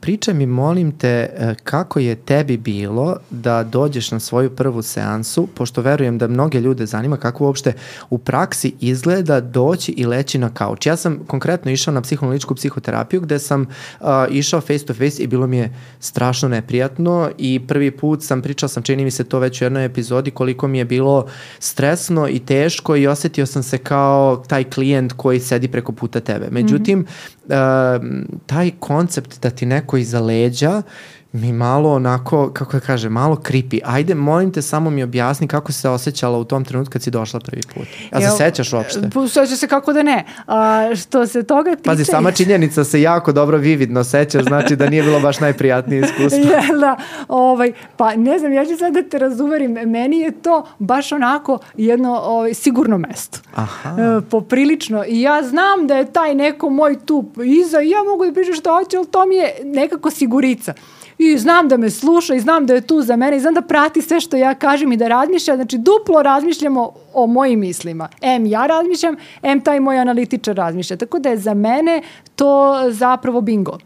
[0.00, 5.46] pričaj mi, molim te, uh, kako je tebi bilo da dođeš na svoju prvu seansu,
[5.54, 7.72] pošto verujem da mnoge ljude zanima kako uopšte
[8.10, 10.69] u praksi izgleda doći i leći na kauč.
[10.84, 13.66] Ja sam konkretno išao na psihoanalitičku psihoterapiju gde sam
[14.00, 18.42] uh, išao face to face i bilo mi je strašno neprijatno i prvi put sam
[18.42, 21.26] pričao sam, čini mi se to već u jednoj epizodi koliko mi je bilo
[21.58, 26.48] stresno i teško i osetio sam se kao taj klijent koji sedi preko puta tebe.
[26.50, 27.04] Međutim, mm
[27.48, 27.96] -hmm.
[27.96, 33.08] uh, taj koncept da ti neko iza leđa uh, mi malo onako, kako da kaže,
[33.08, 33.80] malo creepy.
[33.84, 37.40] Ajde, molim te, samo mi objasni kako se osjećala u tom trenutku kad si došla
[37.40, 37.86] prvi put.
[38.12, 39.00] A se sećaš uopšte?
[39.28, 40.24] Seća se kako da ne.
[40.46, 41.84] A, što se toga tiče...
[41.84, 46.50] Pazi, sama činjenica se jako dobro vividno seća, znači da nije bilo baš najprijatnije iskustvo.
[46.52, 46.96] ja, da,
[47.28, 49.72] ovaj, pa ne znam, ja ću sad da te razuverim.
[49.72, 53.38] Meni je to baš onako jedno ovaj, sigurno mesto.
[53.54, 53.90] Aha.
[53.90, 55.04] E, poprilično.
[55.08, 58.54] I ja znam da je taj neko moj tu iza i ja mogu da pričam
[58.54, 60.74] što hoće, ali to mi je nekako sigurica
[61.20, 63.62] i znam da me sluša i znam da je tu za mene i znam da
[63.62, 68.08] prati sve što ja kažem i da razmišlja, znači duplo razmišljamo o mojim mislima.
[68.20, 70.96] M ja razmišljam, M taj moj analitičar razmišlja.
[70.96, 72.02] Tako da je za mene
[72.36, 73.78] to zapravo bingo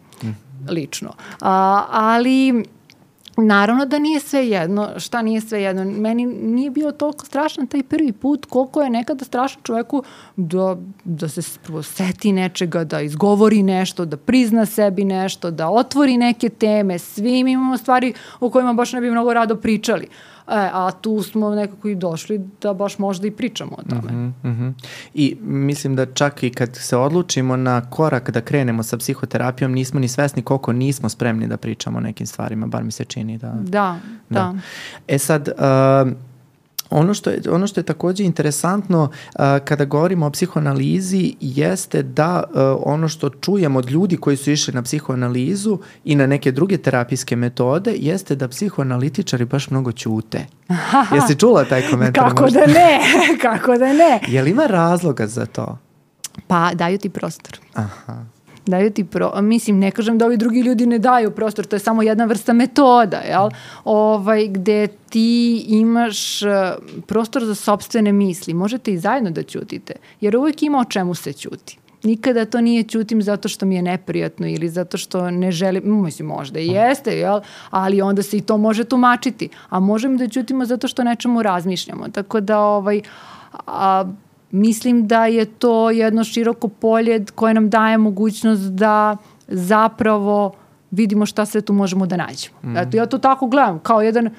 [0.68, 1.12] lično.
[1.40, 2.64] A, ali
[3.36, 5.84] Naravno da nije sve jedno, šta nije sve jedno.
[5.84, 10.02] Meni nije bio toliko strašan taj prvi put koliko je nekada strašno čoveku
[10.36, 11.42] da, da se
[11.82, 16.98] seti nečega, da izgovori nešto, da prizna sebi nešto, da otvori neke teme.
[16.98, 20.08] Svi imamo stvari o kojima baš ne bi mnogo rado pričali.
[20.48, 24.12] E, a tu smo nekako i došli da baš možda i pričamo o tome.
[24.12, 24.72] Mm -hmm, mm -hmm.
[25.14, 30.00] I mislim da čak i kad se odlučimo na korak da krenemo sa psihoterapijom, nismo
[30.00, 33.52] ni svesni koliko nismo spremni da pričamo o nekim stvarima, bar mi se čini da...
[33.62, 34.40] Da, da.
[34.40, 34.54] da.
[35.08, 35.48] E sad...
[35.48, 36.33] Uh,
[36.96, 42.42] Ono što je, ono što je takođe interesantno uh, kada govorimo o psihoanalizi jeste da
[42.46, 46.78] uh, ono što čujemo od ljudi koji su išli na psihoanalizu i na neke druge
[46.78, 50.46] terapijske metode jeste da psihoanalitičari baš mnogo ćute.
[51.14, 52.28] Jesi čula taj komentar?
[52.28, 52.60] Kako možda?
[52.60, 53.00] da ne,
[53.42, 54.20] kako da ne.
[54.28, 55.78] Je li ima razloga za to?
[56.46, 57.58] Pa daju ti prostor.
[57.74, 58.33] Aha
[58.66, 61.80] daju ti pro, mislim ne kažem da ovi drugi ljudi ne daju prostor, to je
[61.80, 63.48] samo jedna vrsta metoda, jel?
[63.84, 66.74] Ovaj gde ti imaš eh,
[67.06, 71.32] prostor za sopstvene misli, možete i zajedno da ćutite, jer uvek ima o čemu se
[71.32, 76.02] ćuti nikada to nije ćutim zato što mi je neprijatno ili zato što ne želim,
[76.02, 77.40] mislim možda i jeste, jel?
[77.70, 82.08] ali onda se i to može tumačiti, a možemo da ćutimo zato što nečemu razmišljamo,
[82.08, 83.00] tako da ovaj,
[83.66, 84.04] a,
[84.54, 89.16] mislim da je to jedno široko polje koje nam daje mogućnost da
[89.48, 90.52] zapravo
[90.90, 92.56] vidimo šta sve tu možemo da nađemo.
[92.62, 92.76] Mm.
[92.76, 94.30] Eto, ja to tako gledam, kao jedan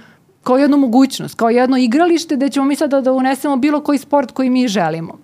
[0.43, 4.31] kao jednu mogućnost, kao jedno igralište gde ćemo mi sada da unesemo bilo koji sport
[4.31, 5.17] koji mi želimo.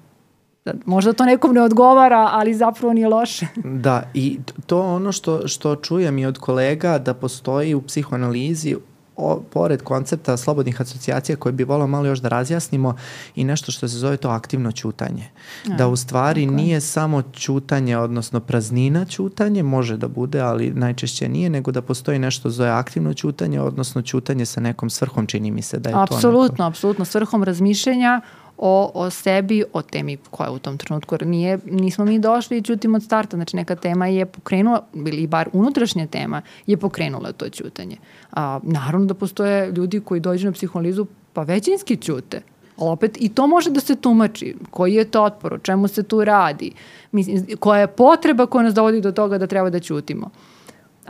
[0.86, 3.48] Možda to nekom ne odgovara, ali zapravo nije loše.
[3.86, 8.76] Da, i to ono što, što čujem i od kolega da postoji u psihoanalizi
[9.16, 12.96] o, pored koncepta slobodnih asocijacija koje bi volao malo još da razjasnimo
[13.36, 15.30] i nešto što se zove to aktivno ćutanje.
[15.70, 16.52] A, da u stvari okay.
[16.52, 22.20] nije samo ćutanje, odnosno praznina ćutanje, može da bude, ali najčešće nije, nego da postoji
[22.20, 26.22] nešto zove aktivno ćutanje, odnosno ćutanje sa nekom svrhom, čini mi se da je apsolutno,
[26.22, 28.22] to Apsolutno, apsolutno, svrhom razmišljenja
[28.62, 32.96] o, o sebi, o temi koja u tom trenutku, nije, nismo mi došli i ćutimo
[32.96, 37.98] od starta, znači neka tema je pokrenula, ili bar unutrašnja tema je pokrenula to ćutanje.
[38.32, 42.42] A, naravno da postoje ljudi koji dođu na psihoanalizu pa većinski ćute,
[42.78, 46.04] ali opet i to može da se tumači, koji je to otpor, o čemu se
[46.04, 46.72] tu radi,
[47.12, 50.30] mislim, koja je potreba koja nas dovodi do toga da treba da ćutimo.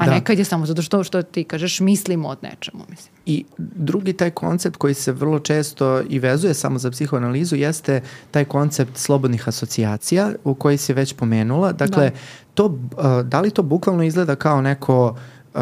[0.01, 0.11] A da.
[0.11, 2.83] nekad je samo zato što, što ti kažeš mislimo od nečemu.
[2.89, 3.13] Mislim.
[3.25, 8.45] I drugi taj koncept koji se vrlo često i vezuje samo za psihoanalizu jeste taj
[8.45, 11.71] koncept slobodnih asocijacija u koji si već pomenula.
[11.71, 12.15] Dakle, da.
[12.53, 12.77] To,
[13.23, 15.15] da li to bukvalno izgleda kao neko
[15.53, 15.61] uh,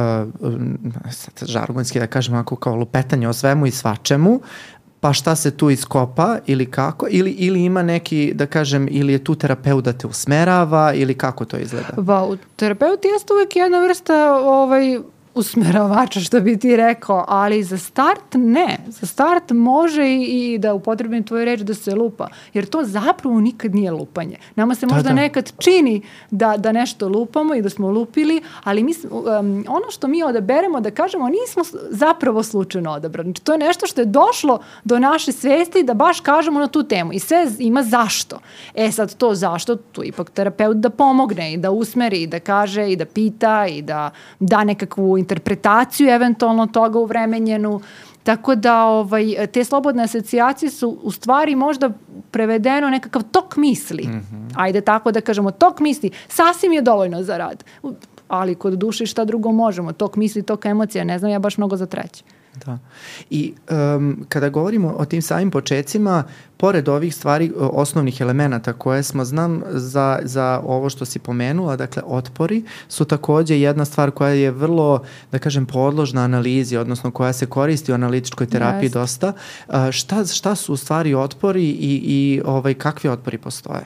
[1.45, 4.41] žargonski da kažem ako kao lupetanje o svemu i svačemu,
[4.99, 9.23] pa šta se tu iskopa ili kako, ili, ili ima neki, da kažem, ili je
[9.23, 12.03] tu terapeut da te usmerava ili kako to izgleda?
[12.07, 14.99] Pa, terapeut jeste uvek jedna vrsta ovaj,
[15.39, 18.77] usmeravača, što bi ti rekao, ali za start ne.
[18.87, 23.39] Za start može i, i da upotrebim tvoju reč da se lupa, jer to zapravo
[23.39, 24.37] nikad nije lupanje.
[24.55, 25.15] Nama se da, možda da.
[25.15, 30.07] nekad čini da, da nešto lupamo i da smo lupili, ali mi, um, ono što
[30.07, 33.27] mi odaberemo da kažemo nismo zapravo slučajno odabrani.
[33.27, 36.83] Znači, to je nešto što je došlo do naše svesti da baš kažemo na tu
[36.83, 38.39] temu i sve ima zašto.
[38.75, 42.91] E sad to zašto, tu ipak terapeut da pomogne i da usmeri i da kaže
[42.91, 47.81] i da pita i da da nekakvu interpretaciju eventualno toga u vremenjenu.
[48.23, 51.89] Tako da ovaj, te slobodne asocijacije su u stvari možda
[52.31, 54.03] prevedeno nekakav tok misli.
[54.07, 54.53] Mm -hmm.
[54.55, 57.63] Ajde tako da kažemo, tok misli sasvim je dovoljno za rad.
[58.27, 59.93] Ali kod duše šta drugo možemo?
[59.93, 62.23] Tok misli, tok emocija, ne znam ja baš mnogo za treće.
[62.55, 62.77] Da.
[63.29, 63.53] I
[63.95, 66.23] um, kada govorimo o tim samim početcima,
[66.57, 72.03] pored ovih stvari, osnovnih elemenata koje smo znam za, za ovo što si pomenula, dakle
[72.05, 77.45] otpori, su takođe jedna stvar koja je vrlo, da kažem, podložna analizi, odnosno koja se
[77.45, 78.93] koristi u analitičkoj terapiji yes.
[78.93, 79.33] dosta.
[79.67, 83.85] Uh, šta, šta su u stvari otpori i, i ovaj, kakvi otpori postoje?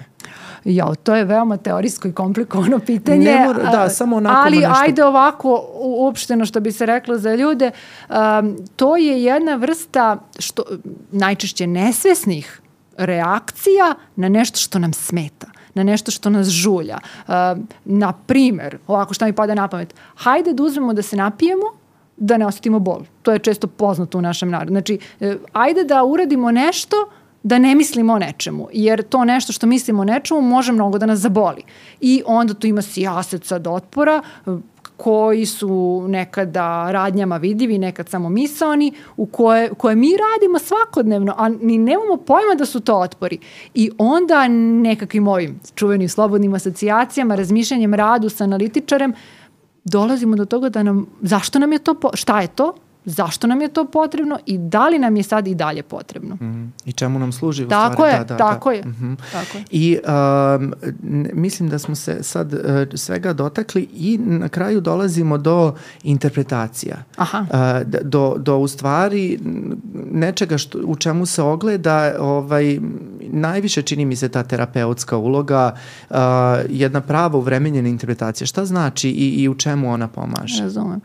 [0.66, 3.26] Ja, to je veoma teorijsko i komplikovano pitanje.
[3.26, 4.74] Ne mora, da, samo onako Ali nešto...
[4.76, 7.72] ajde ovako, uopšteno što bi se reklo za ljude,
[8.10, 10.64] um, to je jedna vrsta što,
[11.12, 12.62] najčešće nesvesnih
[12.98, 16.98] reakcija na nešto što nam smeta na nešto što nas žulja.
[17.28, 17.34] Uh,
[17.86, 21.66] na primer, ovako šta mi pada na pamet, hajde da uzmemo da se napijemo,
[22.18, 23.02] da ne osetimo bol.
[23.22, 24.72] To je često poznato u našem narodu.
[24.72, 27.10] Znači, uh, ajde da uradimo nešto
[27.44, 31.06] da ne mislimo o nečemu, jer to nešto što mislimo o nečemu može mnogo da
[31.06, 31.64] nas zaboli.
[32.02, 34.22] I onda tu ima sijasec sad otpora,
[34.98, 41.50] koji su nekada radnjama vidivi, nekad samo misaoni, u koje, koje mi radimo svakodnevno, a
[41.50, 43.38] ni nemamo pojma da su to otpori.
[43.74, 49.14] I onda nekakvim ovim čuvenim slobodnim asocijacijama, razmišljanjem radu sa analitičarem,
[49.84, 52.74] dolazimo do toga da nam, zašto nam je to, šta je to,
[53.06, 56.36] zašto nam je to potrebno i da li nam je sad i dalje potrebno.
[56.36, 58.14] Mm, I čemu nam služi u tako stvari.
[58.14, 58.76] Je, da, da, tako da.
[58.76, 59.18] je, mm -hmm.
[59.32, 59.64] tako je.
[59.72, 59.98] I
[60.60, 60.74] um,
[61.34, 62.60] mislim da smo se sad uh,
[62.94, 67.04] svega dotakli i na kraju dolazimo do interpretacija.
[67.16, 67.46] Aha.
[67.50, 69.40] Uh, do, do u stvari
[70.12, 72.80] nečega što, u čemu se ogleda ovaj,
[73.22, 75.76] najviše čini mi se ta terapeutska uloga,
[76.10, 76.18] uh,
[76.70, 78.48] jedna prava uvremenjena interpretacija.
[78.48, 80.64] Šta znači i, i u čemu ona pomaže?
[80.64, 81.02] Razumem.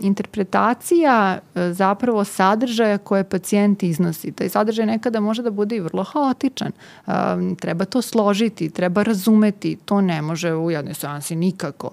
[0.00, 4.32] Interpretacija uh, zapravo sadržaja koje pacijent iznosi.
[4.32, 6.72] Taj sadržaj nekada može da bude i vrlo haotičan.
[7.60, 9.78] Treba to složiti, treba razumeti.
[9.84, 11.90] To ne može u jednoj seansi nikako.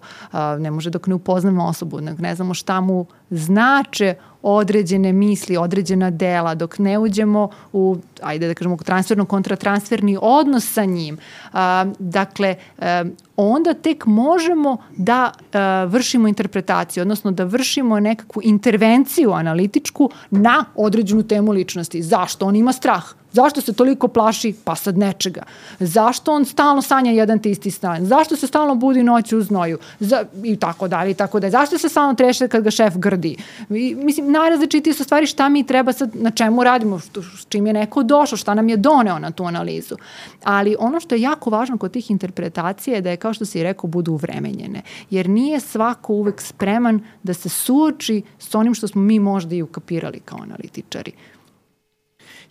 [0.59, 4.15] Ne može dok ne upoznamo osobu, ne znamo šta mu znače
[4.47, 11.17] određene misli, određena dela, dok ne uđemo u, ajde da kažemo, transferno-kontratransferni odnos sa njim.
[11.53, 13.03] A, dakle, a,
[13.35, 21.23] onda tek možemo da a, vršimo interpretaciju, odnosno da vršimo nekakvu intervenciju analitičku na određenu
[21.23, 22.01] temu ličnosti.
[22.01, 22.45] Zašto?
[22.45, 23.03] On ima strah.
[23.35, 24.53] Zašto se toliko plaši?
[24.63, 25.43] Pa sad nečega.
[25.79, 28.05] Zašto on stalno sanja jedan te isti stan?
[28.05, 29.79] Zašto se stalno budi noću u znoju?
[29.99, 31.51] Za, I tako dalje, i tako dalje.
[31.51, 33.37] Zašto se stalno treše kad ga šef grdi?
[33.69, 37.67] I, mislim, najrazličitije su stvari šta mi treba sad, na čemu radimo, što, s čim
[37.67, 39.95] je neko došao, šta nam je doneo na tu analizu.
[40.43, 43.63] Ali ono što je jako važno kod tih interpretacija je da je, kao što si
[43.63, 44.81] rekao, budu uvremenjene.
[45.09, 49.61] Jer nije svako uvek spreman da se suoči s onim što smo mi možda i
[49.61, 51.11] ukapirali kao analitičari.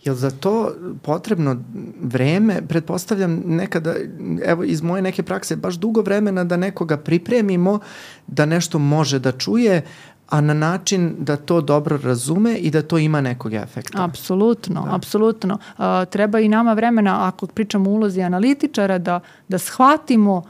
[0.05, 1.57] Je li za to potrebno
[2.01, 2.61] vreme?
[2.67, 3.93] Pretpostavljam nekada,
[4.45, 7.79] evo iz moje neke prakse, baš dugo vremena da nekoga pripremimo,
[8.27, 9.81] da nešto može da čuje,
[10.29, 14.03] a na način da to dobro razume i da to ima nekog efekta.
[14.03, 14.95] Apsolutno, da.
[14.95, 15.57] apsolutno.
[15.77, 20.43] Uh, treba i nama vremena, ako pričamo o ulozi analitičara, da, da shvatimo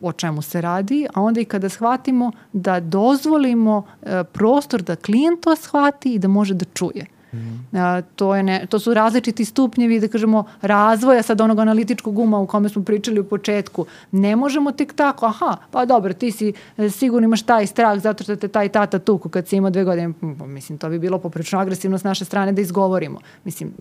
[0.00, 5.40] o čemu se radi, a onda i kada shvatimo da dozvolimo uh, prostor da klijent
[5.40, 7.13] to shvati i da može da čuje.
[7.34, 7.76] Mm.
[7.76, 12.38] A, to, je ne, to su različiti stupnjevi, da kažemo, razvoja sad onog analitičkog uma
[12.38, 13.86] u kome smo pričali u početku.
[14.12, 18.24] Ne možemo tek tako, aha, pa dobro, ti si e, sigurno imaš taj strah zato
[18.24, 20.12] što te taj tata tuku kad si imao dve godine.
[20.46, 23.20] Mislim, to bi bilo poprično agresivno s naše strane da izgovorimo.
[23.44, 23.72] Mislim,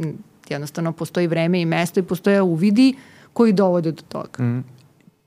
[0.49, 2.95] jednostavno postoji vreme i mesto i postoje uvidi
[3.33, 4.43] koji dovode do toga.
[4.43, 4.72] Mm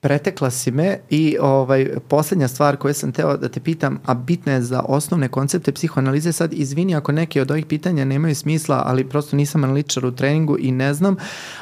[0.07, 4.53] pretekla si me i ovaj, poslednja stvar koju sam teo da te pitam, a bitna
[4.53, 9.09] je za osnovne koncepte psihoanalize, sad izvini ako neke od ovih pitanja nemaju smisla, ali
[9.09, 11.17] prosto nisam analitičar u treningu i ne znam,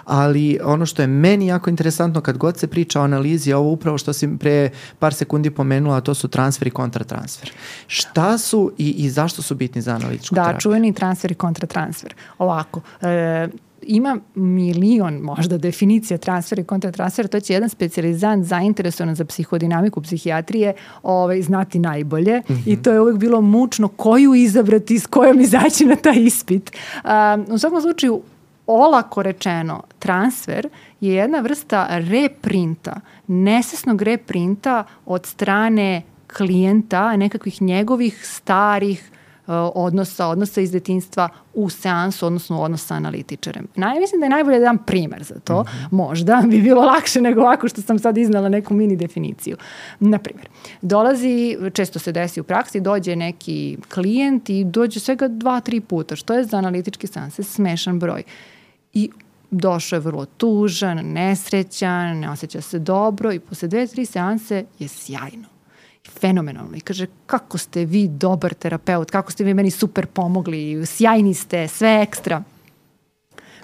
[0.05, 3.99] ali ono što je meni jako interesantno kad god se priča o analizi, ovo upravo
[3.99, 7.53] što si pre par sekundi pomenula, to su transfer i kontratransfer.
[7.86, 10.57] Šta su i, i zašto su bitni za analitičku da, terapiju?
[10.57, 12.14] Da, čuveni transfer i kontratransfer.
[12.38, 13.49] Ovako, e,
[13.87, 20.74] ima milion možda definicija transfera i kontratransfera, to će jedan specializant zainteresovan za psihodinamiku psihijatrije
[21.03, 22.62] ovaj, znati najbolje mm -hmm.
[22.66, 26.70] i to je uvek bilo mučno koju izabrati, s kojom izaći na taj ispit.
[27.05, 28.22] Um, u svakom slučaju,
[28.66, 30.68] olako rečeno, transfer
[31.01, 36.03] je jedna vrsta reprinta, nesesnog reprinta od strane
[36.37, 39.11] klijenta, nekakvih njegovih starih
[39.47, 43.66] odnosa, odnosa iz detinstva u seansu, odnosno odnos sa analitičarem.
[43.76, 45.62] Naj, mislim da je najbolje da dam primer za to.
[45.62, 45.88] Mm -hmm.
[45.90, 49.57] Možda bi bilo lakše nego ovako što sam sad iznala neku mini definiciju.
[50.01, 50.49] Naprimjer,
[50.82, 56.16] dolazi, često se desi u praksi, dođe neki klijent i dođe svega dva, tri puta,
[56.16, 58.22] što je za analitički seanse smešan broj.
[58.92, 59.11] I
[59.51, 64.88] došao je vrlo tužan, nesrećan, ne osjeća se dobro i posle dve, tri seanse je
[64.88, 65.54] sjajno
[66.09, 71.35] fenomenalno i kaže kako ste vi dobar terapeut, kako ste vi meni super pomogli, sjajni
[71.35, 72.43] ste, sve ekstra.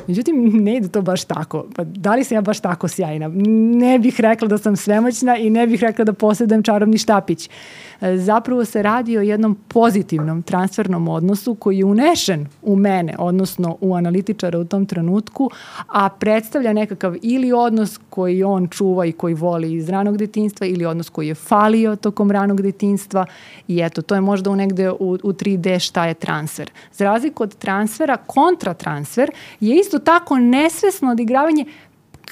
[0.07, 1.67] Međutim, ne ide to baš tako.
[1.77, 3.31] Pa da li sam ja baš tako sjajna?
[3.79, 7.47] Ne bih rekla da sam svemoćna i ne bih rekla da posjedujem čarobni štapić.
[7.47, 13.77] Uh, zapravo se radi o jednom pozitivnom transfernom odnosu koji je unešen u mene, odnosno
[13.81, 15.51] u analitičara u tom trenutku,
[15.87, 20.85] a predstavlja nekakav ili odnos koji on čuva i koji voli iz ranog detinstva ili
[20.85, 23.27] odnos koji je falio tokom ranog detinstva
[23.69, 26.71] i eto, to je možda u negde u, u 3D šta je transfer.
[26.93, 29.31] Za razliku od transfera, kontratransfer
[29.61, 31.65] je isto tako nesvesno odigravanje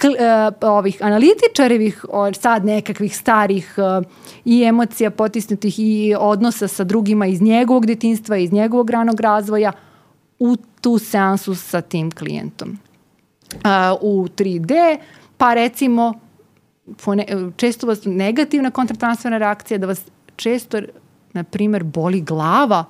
[0.01, 2.05] kl, uh, ovih analitičarevih
[2.41, 4.07] sad nekakvih starih uh,
[4.45, 9.73] i emocija potisnutih i odnosa sa drugima iz njegovog detinstva, iz njegovog ranog razvoja
[10.39, 12.79] u tu seansu sa tim klijentom.
[13.55, 13.61] Uh,
[14.01, 14.99] u 3D,
[15.37, 16.15] pa recimo
[17.07, 20.03] ne, često vas negativna kontratransferna reakcija da vas
[20.37, 20.81] često
[21.33, 22.85] na primer boli glava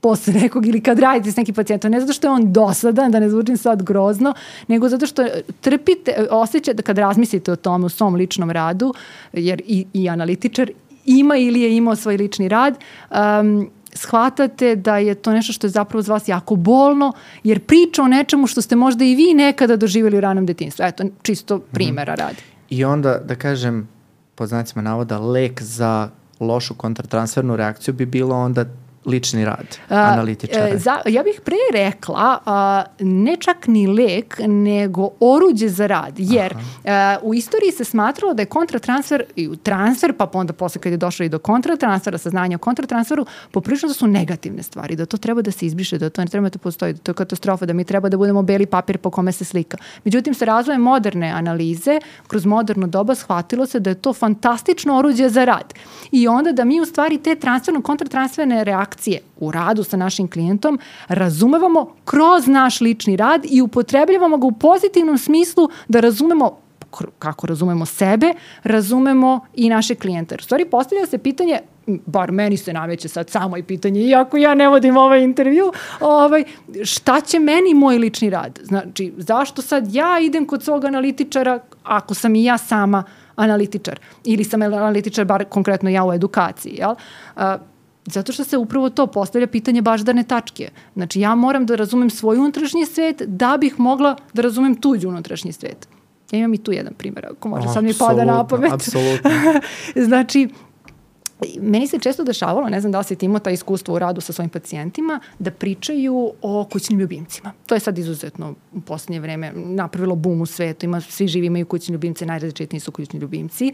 [0.00, 3.20] posle nekog ili kad radite s nekim pacijentom, ne zato što je on dosadan, da
[3.20, 4.34] ne zvučim sad grozno,
[4.68, 5.26] nego zato što
[5.60, 8.94] trpite, osjećate da kad razmislite o tome u svom ličnom radu,
[9.32, 10.70] jer i, i analitičar
[11.04, 12.78] ima ili je imao svoj lični rad,
[13.10, 17.12] um, shvatate da je to nešto što je zapravo za vas jako bolno,
[17.44, 20.84] jer priča o nečemu što ste možda i vi nekada doživjeli u ranom detinstvu.
[20.84, 21.64] Eto, čisto mhm.
[21.72, 22.42] primjera radi.
[22.70, 23.88] I onda, da kažem,
[24.34, 26.08] po znacima navoda, lek za
[26.40, 28.64] lošu kontratransfernu reakciju bi bilo onda
[29.06, 30.74] lični rad analitičara?
[30.74, 36.14] Uh, za, ja bih pre rekla uh, ne čak ni lek, nego oruđe za rad,
[36.16, 36.90] jer uh,
[37.22, 41.24] u istoriji se smatralo da je kontratransfer i transfer, pa onda posle kad je došlo
[41.24, 45.50] i do kontratransfera, saznanja o kontratransferu, poprilično da su negativne stvari, da to treba da
[45.50, 48.08] se izbriše, da to ne treba da postoji, da to je katastrofa, da mi treba
[48.08, 49.76] da budemo beli papir po kome se slika.
[50.04, 55.28] Međutim, sa razvojem moderne analize, kroz moderno doba, shvatilo se da je to fantastično oruđe
[55.28, 55.74] za rad.
[56.12, 60.28] I onda da mi u stvari te transferno, kontratransferne reakcije akcije u radu sa našim
[60.28, 60.78] klijentom
[61.08, 66.58] razumevamo kroz naš lični rad i upotrebljavamo ga u pozitivnom smislu da razumemo
[67.18, 70.36] kako razumemo sebe, razumemo i naše klijente.
[70.38, 74.54] U stvari postavlja se pitanje, bar meni se nameće sad samo i pitanje, iako ja
[74.54, 76.44] ne vodim ovaj intervju, ovaj,
[76.84, 78.58] šta će meni moj lični rad?
[78.62, 83.04] Znači, zašto sad ja idem kod svog analitičara ako sam i ja sama
[83.36, 86.94] analitičar ili sam analitičar, bar konkretno ja u edukaciji, jel?
[87.36, 87.42] Uh,
[88.12, 90.70] Zato što se upravo to postavlja pitanje baždarne tačke.
[90.94, 95.52] Znači ja moram da razumem svoj unutrašnji svet da bih mogla da razumem tuđ unutrašnji
[95.52, 95.88] svet.
[96.30, 98.72] Ja imam i tu jedan primjer, ako može sad mi pada na pamet.
[98.72, 99.30] Apsolutno.
[100.08, 100.48] znači,
[101.60, 104.20] Meni se često dešavalo, ne znam da li si ti imao ta iskustvo u radu
[104.20, 107.52] sa svojim pacijentima, da pričaju o kućnim ljubimcima.
[107.66, 110.86] To je sad izuzetno u poslednje vreme napravilo bum u svetu.
[110.86, 113.72] Ima, svi živi imaju kućni ljubimce, najrazličitniji su kućni ljubimci.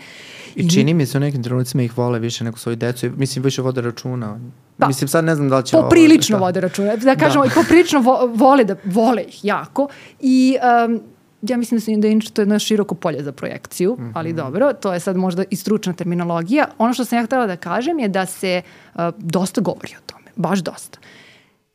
[0.55, 3.11] I čini mi se u nekim trenucima ih vole više nego svoju decu.
[3.17, 4.41] Mislim, više vode računa.
[4.79, 4.87] Da.
[4.87, 5.77] Mislim, sad ne znam da li će...
[5.77, 6.47] Poprilično ovo, da.
[6.47, 6.97] vode računa.
[6.97, 7.51] Da kažemo, da.
[7.51, 9.89] i poprilično vo, vole, da, vole ih jako.
[10.21, 10.57] I
[10.89, 11.01] um,
[11.43, 14.13] ja mislim da, se, da je to jedno široko polje za projekciju, mm -hmm.
[14.15, 16.69] ali dobro, to je sad možda i stručna terminologija.
[16.79, 18.63] Ono što sam ja htela da kažem je da se
[18.95, 20.99] uh, dosta govori o tome, baš dosta.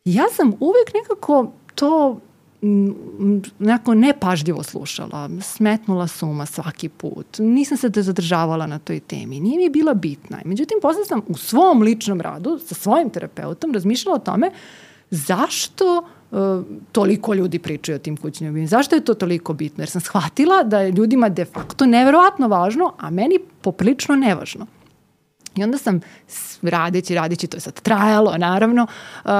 [0.05, 2.19] Ja sam uvek nekako to
[3.59, 9.57] nekako nepažljivo slušala, smetnula suma svaki put, nisam se da zadržavala na toj temi, nije
[9.57, 10.41] mi bila bitna.
[10.45, 14.51] Međutim, posle sam u svom ličnom radu sa svojim terapeutom razmišljala o tome
[15.09, 16.20] zašto uh,
[16.91, 18.67] toliko ljudi pričaju o tim kućnim ljubimima.
[18.67, 19.81] Zašto je to toliko bitno?
[19.81, 24.67] Jer sam shvatila da je ljudima de facto neverovatno važno, a meni poprilično nevažno.
[25.55, 25.99] I onda sam
[26.61, 28.87] radeći, radeći, to je sad trajalo naravno,
[29.25, 29.31] uh,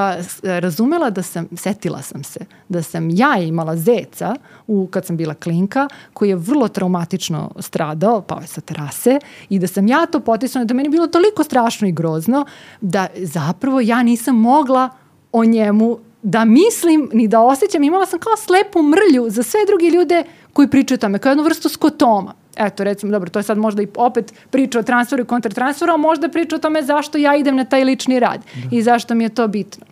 [0.44, 2.40] razumela da sam, setila sam se,
[2.70, 4.36] da sam ja imala zeca
[4.68, 9.20] u, kad sam bila klinka, koji je vrlo traumatično stradao, pao je sa terase
[9.50, 12.46] i da sam ja to potisnula, da meni bilo toliko strašno i grozno,
[12.82, 14.90] da zapravo ja nisam mogla
[15.32, 19.86] o njemu da mislim ni da osjećam, imala sam kao slepu mrlju za sve druge
[19.86, 23.58] ljude koji pričaju o tome, kao jednu vrstu skotoma eto recimo, dobro, to je sad
[23.58, 27.36] možda i opet priča o transferu i kontratransferu, a možda priča o tome zašto ja
[27.36, 28.76] idem na taj lični rad da.
[28.78, 29.86] i zašto mi je to bitno.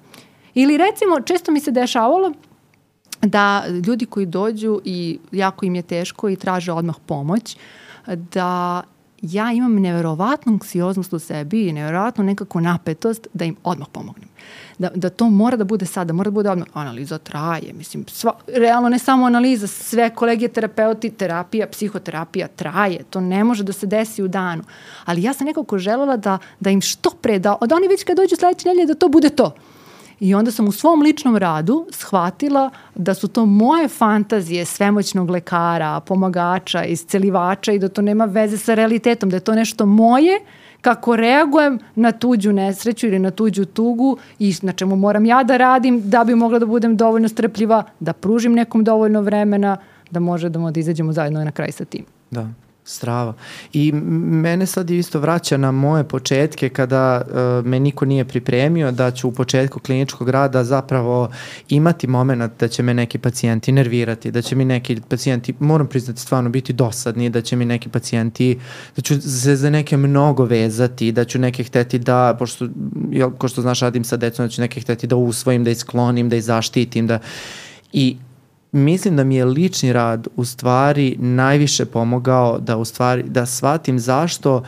[0.53, 2.33] Ili recimo, često mi se dešavalo
[3.21, 7.57] da ljudi koji dođu i jako im je teško i traže odmah pomoć,
[8.07, 8.83] da
[9.21, 14.29] ja imam neverovatnu anksioznost u sebi i neverovatnu nekako napetost da im odmah pomognem.
[14.79, 16.67] Da, da to mora da bude sada, mora da bude odmah.
[16.73, 23.21] Analiza traje, mislim, sva, realno ne samo analiza, sve kolege terapeuti, terapija, psihoterapija traje, to
[23.21, 24.63] ne može da se desi u danu.
[25.05, 28.17] Ali ja sam nekako želela da, da im što pre, da od oni već kad
[28.17, 29.53] dođu sledeće nelje da to bude to.
[30.19, 35.99] I onda sam u svom ličnom radu shvatila da su to moje fantazije svemoćnog lekara,
[35.99, 40.39] pomagača, iscelivača i da to nema veze sa realitetom, da je to nešto moje
[40.81, 45.57] kako reagujem na tuđu nesreću ili na tuđu tugu i na čemu moram ja da
[45.57, 49.77] radim da bi mogla da budem dovoljno strpljiva, da pružim nekom dovoljno vremena,
[50.11, 52.05] da može da, da izađemo zajedno na kraj sa tim.
[52.31, 52.47] Da.
[52.89, 53.33] Strava.
[53.73, 59.11] I mene sad isto vraća na moje početke kada uh, me niko nije pripremio da
[59.11, 61.29] ću u početku kliničkog rada zapravo
[61.69, 66.19] imati moment da će me neki pacijenti nervirati, da će mi neki pacijenti, moram priznati
[66.19, 68.59] stvarno biti dosadni, da će mi neki pacijenti,
[68.95, 72.67] da ću se za neke mnogo vezati, da ću neke hteti da, pošto,
[73.11, 76.29] jel, ko što znaš radim sa decom, da ću neke hteti da usvojim, da isklonim,
[76.29, 77.19] da ih zaštitim, da
[77.93, 78.17] i
[78.71, 83.99] mislim da mi je lični rad u stvari najviše pomogao da u stvari da shvatim
[83.99, 84.63] zašto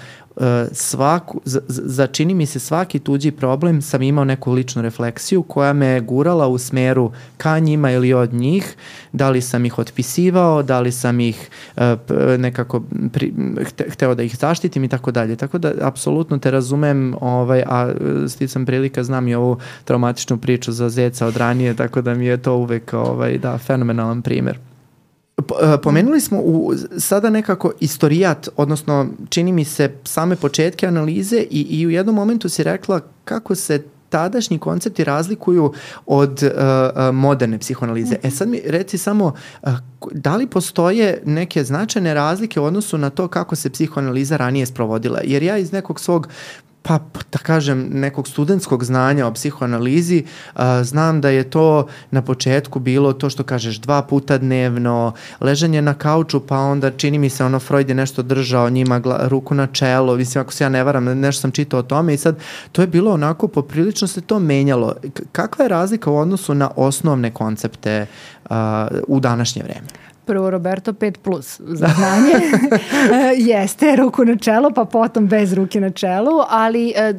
[0.72, 6.00] svaku, za, čini mi se svaki tuđi problem sam imao neku ličnu refleksiju koja me
[6.00, 8.76] gurala u smeru ka njima ili od njih,
[9.14, 11.84] da li sam ih otpisivao, da li sam ih uh,
[12.38, 13.34] nekako pri,
[13.66, 15.36] hte, hteo da ih zaštitim i tako dalje.
[15.36, 17.92] Tako da apsolutno te razumem, ovaj, a
[18.28, 22.38] sticam prilika, znam i ovu traumatičnu priču za zeca od ranije, tako da mi je
[22.38, 24.71] to uvek ovaj, da, fenomenalan primer.
[25.74, 31.62] E, pomenuli smo u, sada nekako istorijat, odnosno čini mi se same početke analize i,
[31.62, 35.74] i u jednom momentu si rekla kako se tadašnji koncepti razlikuju
[36.06, 38.16] od uh, moderne psihoanalize.
[38.24, 39.34] E sad mi reci samo,
[39.64, 39.70] uh,
[40.12, 45.20] da li postoje neke značajne razlike u odnosu na to kako se psihoanaliza ranije sprovodila?
[45.24, 46.28] Jer ja iz nekog svog
[46.84, 47.00] pa
[47.32, 50.24] da kažem nekog studentskog znanja o psihoanalizi
[50.56, 55.82] uh, znam da je to na početku bilo to što kažeš dva puta dnevno leženje
[55.82, 59.56] na kauču pa onda čini mi se ono Freud je nešto držao njima gla, ruku
[59.56, 62.40] na čelo mislim ako se ja ne varam nešto sam čitao o tome i sad
[62.72, 64.96] to je bilo onako poprilično se to menjalo.
[65.32, 68.06] Kakva je razlika u odnosu na osnovne koncepte
[68.50, 68.56] uh,
[69.08, 69.88] u današnje vreme
[70.26, 72.34] prvo Roberto 5 plus za znanje.
[73.52, 77.14] Jeste, ruku na čelo, pa potom bez ruke na čelu, ali e,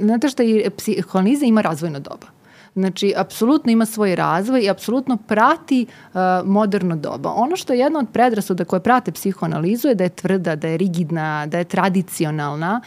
[0.00, 2.26] znate što i psihoanaliza ima razvojno doba.
[2.74, 7.32] Znači, apsolutno ima svoj razvoj i apsolutno prati uh, moderno doba.
[7.32, 10.76] Ono što je jedna od predrasuda koje prate psihoanalizu je da je tvrda, da je
[10.76, 12.80] rigidna, da je tradicionalna.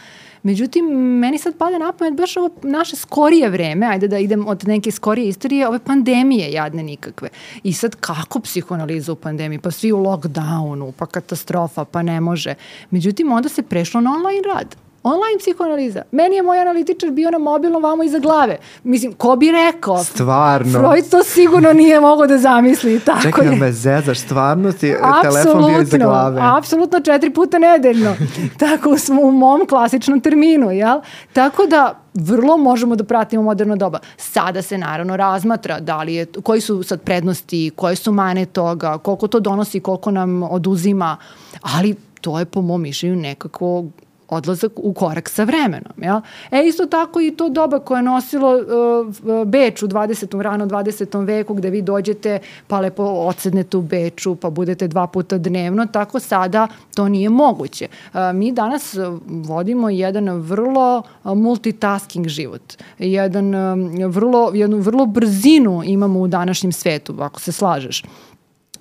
[0.46, 0.84] Međutim,
[1.20, 4.90] meni sad pada na pamet baš ovo naše skorije vreme, ajde da idem od neke
[4.90, 7.28] skorije istorije, ove pandemije jadne nikakve.
[7.62, 9.58] I sad kako psihoanaliza u pandemiji?
[9.58, 12.54] Pa svi u lockdownu, pa katastrofa, pa ne može.
[12.90, 14.76] Međutim, onda se prešlo na online rad
[15.06, 16.02] online psihoanaliza.
[16.12, 18.58] Meni je moj analitičar bio na mobilnom vamo iza glave.
[18.84, 20.04] Mislim, ko bi rekao?
[20.04, 20.72] Stvarno.
[20.72, 23.00] Freud to sigurno nije mogao da zamisli.
[23.00, 23.56] Tako Čekaj, je.
[23.56, 26.40] me zezaš, stvarno ti telefon bio iza glave.
[26.58, 28.16] Apsolutno, četiri puta nedeljno.
[28.58, 31.00] Tako smo u mom klasičnom terminu, jel?
[31.32, 33.98] Tako da, vrlo možemo da pratimo moderno doba.
[34.16, 38.98] Sada se naravno razmatra da li je, koji su sad prednosti, koje su mane toga,
[38.98, 41.16] koliko to donosi, koliko nam oduzima,
[41.60, 43.84] ali to je po mom mišljenju nekako
[44.28, 45.92] odlazak u korak sa vremenom.
[45.96, 46.20] Jel?
[46.50, 50.40] E isto tako i to doba koje je nosilo uh, Beč u 20.
[50.40, 51.26] rano 20.
[51.26, 56.20] veku gde vi dođete pa lepo odsednete u Beču pa budete dva puta dnevno, tako
[56.20, 57.88] sada to nije moguće.
[57.88, 58.96] Uh, mi danas
[59.26, 62.74] vodimo jedan vrlo multitasking život.
[62.98, 63.54] Jedan
[64.08, 68.02] vrlo, jednu vrlo brzinu imamo u današnjem svetu, ako se slažeš.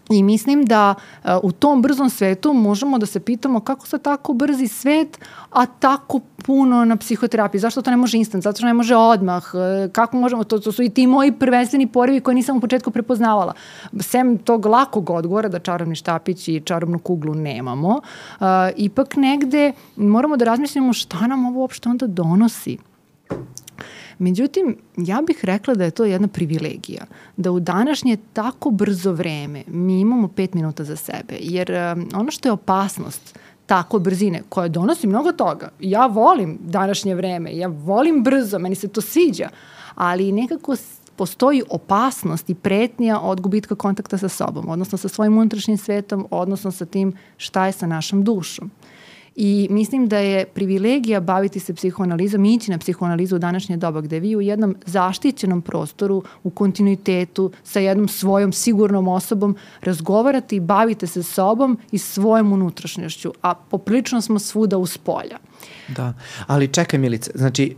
[0.10, 4.34] I mislim da uh, u tom brzom svetu možemo da se pitamo kako sa tako
[4.34, 5.20] brzi svet,
[5.52, 7.60] a tako puno na psihoterapiji.
[7.60, 8.44] Zašto to ne može instant?
[8.44, 9.44] Zato što ne može odmah.
[9.54, 10.44] Uh, kako možemo?
[10.44, 13.54] To, to su i ti moji prvenstveni porivi koje nisam u početku prepoznavala.
[14.00, 18.46] Sem tog lakog odgovora da čarobni štapić i čarobnu kuglu nemamo, uh,
[18.76, 22.78] ipak negde moramo da razmišljamo šta nam ovo uopšte onda donosi.
[24.20, 27.06] Međutim, ja bih rekla da je to jedna privilegija,
[27.38, 32.32] da u današnje tako brzo vreme mi imamo pet minuta za sebe, jer um, ono
[32.32, 38.24] što je opasnost tako brzine, koja donosi mnogo toga, ja volim današnje vreme, ja volim
[38.24, 39.50] brzo, meni se to sviđa,
[39.96, 40.76] ali nekako
[41.16, 46.72] postoji opasnost i pretnja od gubitka kontakta sa sobom, odnosno sa svojim unutrašnjim svetom, odnosno
[46.72, 48.72] sa tim šta je sa našom dušom.
[49.36, 54.02] I mislim da je privilegija baviti se psihoanalizom i ići na psihoanalizu u današnje doba
[54.02, 60.60] gde vi u jednom zaštićenom prostoru, u kontinuitetu, sa jednom svojom sigurnom osobom razgovarate i
[60.60, 65.38] bavite se sobom i svojom unutrašnjošću, a poprilično smo svuda uz polja.
[65.88, 66.14] Da,
[66.48, 67.76] ali čekaj Milice, znači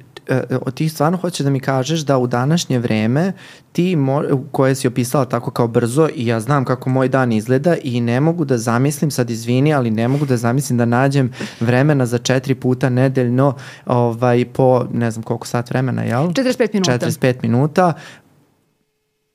[0.74, 3.34] ti stvarno hoćeš da mi kažeš da u današnje vreme
[3.72, 7.76] ti mo, koje si opisala tako kao brzo i ja znam kako moj dan izgleda
[7.84, 12.06] i ne mogu da zamislim, sad izvini, ali ne mogu da zamislim da nađem vremena
[12.06, 13.54] za četiri puta nedeljno
[13.86, 16.28] ovaj, po ne znam koliko sat vremena, jel?
[16.28, 17.08] 45 minuta.
[17.08, 17.94] 45 minuta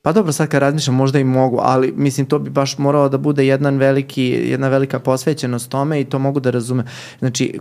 [0.05, 3.19] Pa dobro, sad kad razmišljam možda i mogu, ali mislim to bi baš moralo da
[3.19, 6.85] bude jedan veliki, jedna velika posvećenost tome i to mogu da razume.
[7.19, 7.59] Znači,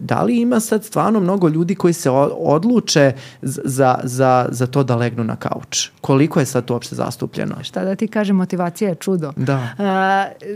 [0.00, 3.12] da li ima sad stvarno mnogo ljudi koji se odluče
[3.42, 5.90] za, za, za to da legnu na kauč?
[6.00, 7.54] Koliko je sad to uopšte zastupljeno?
[7.62, 9.32] Šta da ti kažem, motivacija je čudo.
[9.36, 9.56] Da.
[9.78, 9.86] Uh,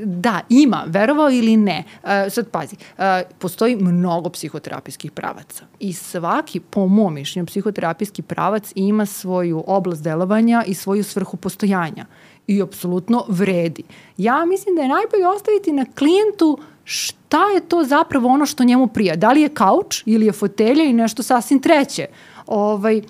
[0.05, 1.85] da, ima, verovao ili ne.
[2.03, 3.05] Uh, sad pazi, uh,
[3.39, 10.65] postoji mnogo psihoterapijskih pravaca i svaki, po mom mišljenju, psihoterapijski pravac ima svoju oblast delovanja
[10.67, 12.07] i svoju svrhu svrhu postojanja
[12.47, 13.83] i apsolutno vredi.
[14.17, 18.87] Ja mislim da je najbolje ostaviti na klijentu šta je to zapravo ono što njemu
[18.87, 19.17] prija.
[19.17, 22.07] Da li je kauč ili je fotelja i nešto sasvim treće.
[22.47, 23.03] Ovaj, e,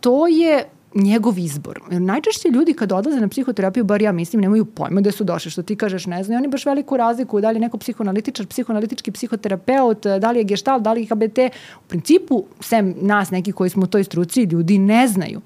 [0.00, 0.64] to je
[0.94, 1.80] njegov izbor.
[1.90, 5.62] Najčešće ljudi kad odlaze na psihoterapiju, bar ja mislim, nemaju pojma gde su došli, što
[5.62, 10.06] ti kažeš, ne znaju oni baš veliku razliku, da li je neko psihoanalitičar, psihoanalitički psihoterapeut,
[10.20, 11.38] da li je geštal, da li je HBT.
[11.78, 15.40] U principu, sem nas neki koji smo u toj struci, ljudi ne znaju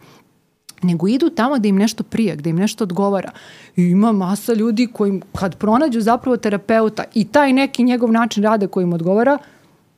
[0.87, 3.31] nego idu tamo da im nešto prija, da im nešto odgovara.
[3.77, 8.67] I ima masa ljudi koji kad pronađu zapravo terapeuta i taj neki njegov način rada
[8.67, 9.39] koji im odgovara,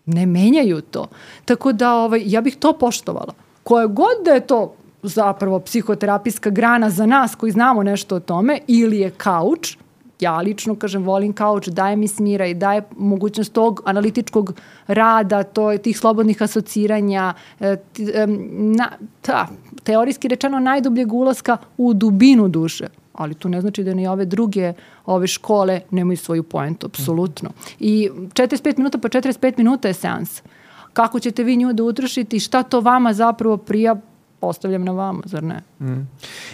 [0.07, 1.07] ne menjaju to.
[1.45, 3.34] Tako da ovaj, ja bih to poštovala.
[3.62, 8.59] Koje god da je to zapravo psihoterapijska grana za nas koji znamo nešto o tome
[8.66, 9.76] ili je kauč,
[10.21, 14.53] ja lično kažem volim kauč, daje mi smira i daje mogućnost tog analitičkog
[14.87, 17.77] rada, to je tih slobodnih asociranja, e,
[18.51, 18.91] na,
[19.21, 19.49] ta,
[19.83, 22.89] teorijski rečeno najdubljeg ulaska u dubinu duše
[23.19, 24.73] ali to ne znači da ni ove druge
[25.07, 27.51] ove škole nemaju svoju poentu, apsolutno.
[27.81, 30.43] I 45 minuta pa 45 minuta je seans.
[30.93, 33.97] Kako ćete vi nju da utrošite i šta to vama zapravo prija,
[34.41, 35.62] postavljam na vama, zar ne?
[35.80, 36.09] Mm.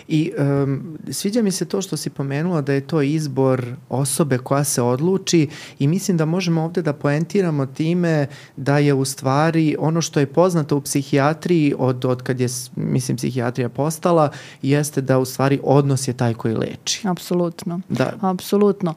[0.09, 4.65] I um, sviđa mi se to što si pomenula da je to izbor osobe koja
[4.65, 8.27] se odluči i mislim da možemo ovde da poentiramo time
[8.57, 13.17] da je u stvari ono što je poznato u psihijatriji od, od kad je, mislim,
[13.17, 14.31] psihijatrija postala,
[14.63, 17.09] jeste da u stvari odnos je taj koji leči.
[17.09, 17.81] Apsolutno.
[17.89, 18.13] Da.
[18.21, 18.95] Apsolutno.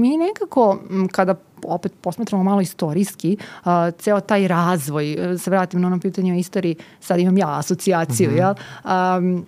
[0.00, 0.78] Mi nekako,
[1.12, 1.34] kada
[1.64, 6.36] opet posmatramo malo istorijski, uh, ceo taj razvoj, e, se vratim na ono pitanje o
[6.36, 8.38] istoriji, sad imam ja asocijaciju, mm -hmm.
[8.38, 8.54] jel?
[9.18, 9.46] Um,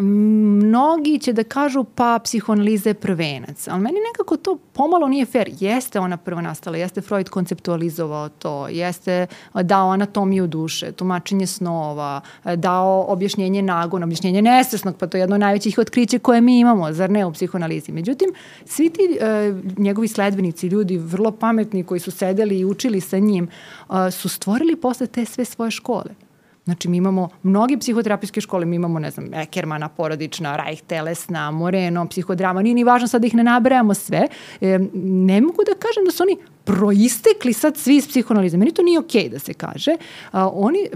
[0.00, 5.50] mnogi će da kažu pa psihoanaliza je prvenac, ali meni nekako to pomalo nije fair.
[5.60, 12.20] Jeste ona prvo nastala, jeste Freud konceptualizovao to, jeste dao anatomiju duše, tumačenje snova,
[12.56, 16.92] dao objašnjenje nagona, objašnjenje nesvesnog, pa to je jedno od najvećih otkrića koje mi imamo,
[16.92, 17.92] zar ne, u psihoanalizi.
[17.92, 18.32] Međutim,
[18.64, 23.48] svi ti e, njegovi sledbenici, ljudi vrlo pametni koji su sedeli i učili sa njim,
[23.90, 26.21] e, su stvorili posle te sve svoje škole.
[26.64, 32.06] Znači, mi imamo mnogi psihoterapijske škole, mi imamo, ne znam, Ekermana, porodična, Rajh, telesna, Moreno,
[32.08, 34.28] psihodrama, nije ni važno sad da ih ne nabrajamo sve.
[34.60, 38.56] E, ne mogu da kažem da su oni proistekli sad svi iz psihoanalize.
[38.56, 39.96] Meni to nije okej okay da se kaže.
[40.32, 40.88] A, oni,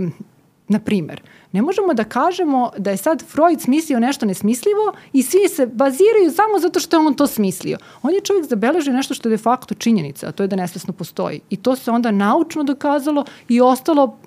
[0.68, 1.20] Na primer,
[1.52, 6.30] ne možemo da kažemo da je sad Freud smislio nešto nesmislivo i svi se baziraju
[6.30, 7.78] samo zato što je on to smislio.
[8.02, 10.92] On je čovjek zabeležio nešto što je de facto činjenica, a to je da nesvesno
[10.92, 11.40] postoji.
[11.50, 14.18] I to se onda naučno dokazalo i ostalo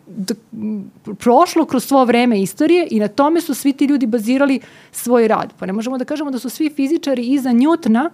[1.19, 4.59] prošlo kroz svo vreme istorije i na tome su svi ti ljudi bazirali
[4.91, 5.53] svoj rad.
[5.59, 8.09] Pa ne možemo da kažemo da su svi fizičari iza Njutna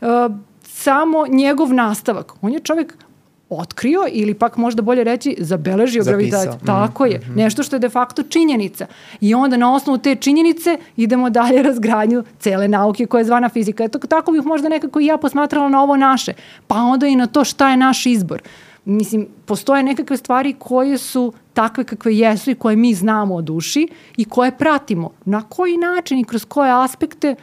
[0.00, 0.08] uh,
[0.62, 2.32] samo njegov nastavak.
[2.40, 2.96] On je čovjek
[3.58, 6.18] otkrio ili pak možda bolje reći zabeležio Zapisao.
[6.18, 6.52] gravitaciju.
[6.62, 7.18] Mm, Tako je.
[7.18, 7.34] mhm.
[7.38, 8.86] Nešto što je de facto činjenica.
[9.20, 13.84] I onda na osnovu te činjenice idemo dalje razgradnju cele nauke koja je zvana fizika.
[13.84, 16.32] Eto, tako bih možda nekako i ja posmatrala na ovo naše.
[16.66, 18.42] Pa onda i na to šta je naš izbor.
[18.84, 23.88] Mislim, postoje nekakve stvari koje su takve kakve jesu i koje mi znamo o duši
[24.16, 25.10] i koje pratimo.
[25.24, 27.34] Na koji način i kroz koje aspekte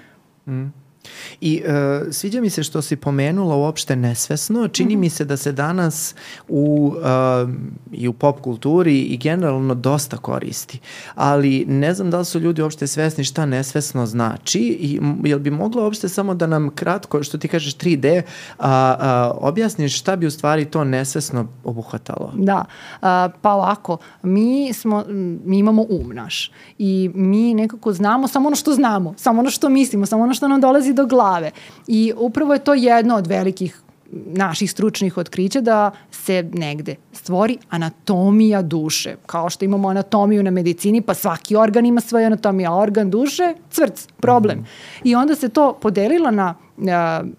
[1.42, 4.68] I uh, sviđa mi se što si pomenula uopšte nesvesno.
[4.68, 5.00] Čini Mhm.
[5.00, 6.16] mi se da se danas
[6.48, 7.50] u, uh,
[7.92, 10.80] i u pop kulturi i generalno dosta koristi.
[11.16, 15.52] Ali ne znam da li su ljudi uopšte svesni šta nesvesno znači i jel bi
[15.52, 18.22] moglo uopšte samo da nam kratko, što ti kažeš 3D,
[18.60, 22.32] a, a, objasniš šta bi u stvari to nesvesno obuhvatalo?
[22.36, 22.66] Da,
[23.02, 25.04] a, pa ovako, mi, smo,
[25.46, 29.70] mi imamo um naš i mi nekako znamo samo ono što znamo, samo ono što
[29.70, 31.52] mislimo, samo ono što nam dolazi do glave.
[31.88, 33.82] I upravo je to jedno od velikih
[34.12, 39.16] naših stručnih otkrića da se negde stvori anatomija duše.
[39.26, 43.54] Kao što imamo anatomiju na medicini, pa svaki organ ima svoju anatomiju, a organ duše,
[43.70, 44.66] cvrc, problem.
[45.04, 46.56] I onda se to podelilo na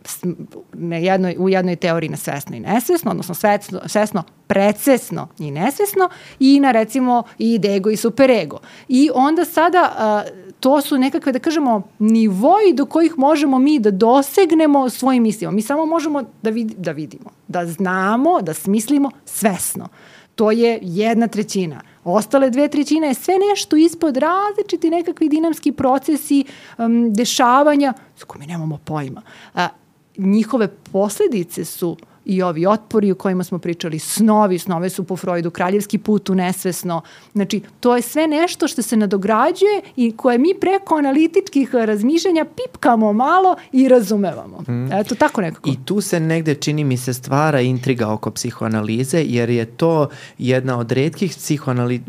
[0.04, 0.24] s-
[0.72, 6.08] na jednoj, u jednoj teoriji na svesno i nesvesno, odnosno svesno, svesno precesno i nesvesno
[6.38, 8.58] i na recimo i ego i superego.
[8.88, 10.22] I onda sada a,
[10.60, 15.52] to su nekakve, da kažemo, nivoji do kojih možemo mi da dosegnemo svojim mislima.
[15.52, 19.88] Mi samo možemo da, vid, da vidimo, da znamo, da smislimo svesno.
[20.34, 21.80] To je jedna trećina.
[22.04, 26.44] Ostale dve trećine je sve nešto ispod različiti nekakvi dinamski procesi,
[26.78, 27.92] um, dešavanja,
[28.26, 29.22] koje mi nemamo pojma.
[29.54, 29.68] A,
[30.16, 35.50] njihove posledice su i ovi otpori o kojima smo pričali, snovi, snove su po Freudu,
[35.50, 37.02] kraljevski put u nesvesno.
[37.32, 43.12] Znači, to je sve nešto što se nadograđuje i koje mi preko analitičkih razmišljanja pipkamo
[43.12, 44.60] malo i razumevamo.
[44.68, 44.92] Mm.
[44.92, 45.70] Eto, tako nekako.
[45.70, 50.08] I tu se negde čini mi se stvara intriga oko psihoanalize jer je to
[50.38, 51.36] jedna od redkih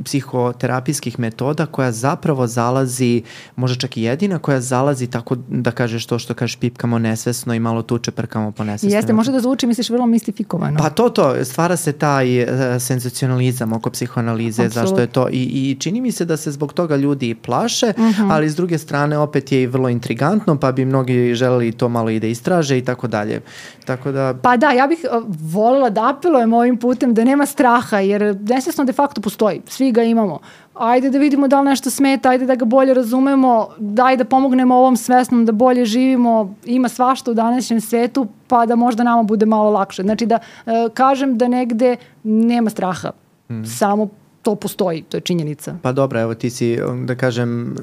[0.03, 3.24] psihoterapijskih metoda koja zapravo zalazi,
[3.55, 7.59] možda čak i jedina koja zalazi tako da kažeš to što kažeš pipkamo nesvesno i
[7.59, 8.97] malo tu čeprkamo po nesvesno.
[8.97, 10.77] Jeste, može da zvuči, misliš, vrlo mistifikovano.
[10.77, 12.49] Pa to, to, stvara se taj uh,
[12.79, 14.87] senzacionalizam oko psihoanalize, Apsolutno.
[14.87, 15.41] zašto je to, i,
[15.71, 18.21] i čini mi se da se zbog toga ljudi plaše, uh Mhm.
[18.21, 18.33] -huh.
[18.33, 22.09] ali s druge strane opet je i vrlo intrigantno, pa bi mnogi želeli to malo
[22.09, 23.41] i da istraže i tako dalje.
[23.85, 27.99] Tako da, Pa da, ja bih uh, volela da apelujem ovim putem da nema straha,
[27.99, 29.61] jer nesvesno de facto postoji.
[29.67, 30.39] Svi ga imamo.
[30.74, 34.76] Ajde da vidimo da li nešto smeta, ajde da ga bolje razumemo, daj da pomognemo
[34.76, 36.55] ovom svesnom da bolje živimo.
[36.65, 40.01] Ima svašta u današnjem svetu, pa da možda nama bude malo lakše.
[40.01, 43.11] Znači da uh, kažem da negde nema straha.
[43.49, 43.63] Mhm.
[43.63, 44.09] Samo
[44.41, 45.76] to postoji, to je činjenica.
[45.82, 47.76] Pa dobro, evo ti si, da kažem,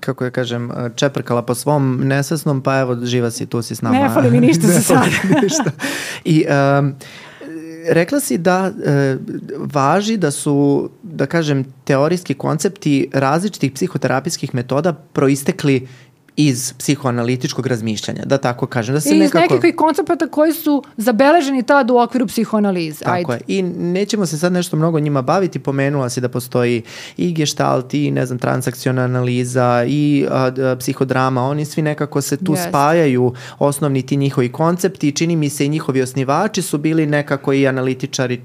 [0.00, 3.98] kako da kažem, čeprkala po svom nesvesnom, pa evo živa si, tu si s nama.
[3.98, 5.06] Ne fali mi ništa za sad.
[5.42, 5.70] ništa.
[6.24, 6.44] I
[6.78, 6.94] um,
[7.88, 9.16] rekla si da e,
[9.58, 15.88] važi da su, da kažem, teorijski koncepti različitih psihoterapijskih metoda proistekli
[16.36, 18.94] iz psihoanalitičkog razmišljanja, da tako kažem.
[18.94, 19.38] Da se I iz nekako...
[19.42, 23.04] nekakvih koncepata koji su zabeleženi tad u okviru psihoanalize.
[23.04, 23.44] Tako Ajde.
[23.48, 23.58] je.
[23.58, 25.58] I nećemo se sad nešto mnogo njima baviti.
[25.58, 26.82] Pomenula si da postoji
[27.16, 31.42] i gestalt i, ne znam, transakciona analiza i a, a, psihodrama.
[31.42, 32.68] Oni svi nekako se tu Jeste.
[32.68, 37.68] spajaju osnovni ti njihovi koncepti čini mi se i njihovi osnivači su bili nekako i
[37.68, 38.40] analitičari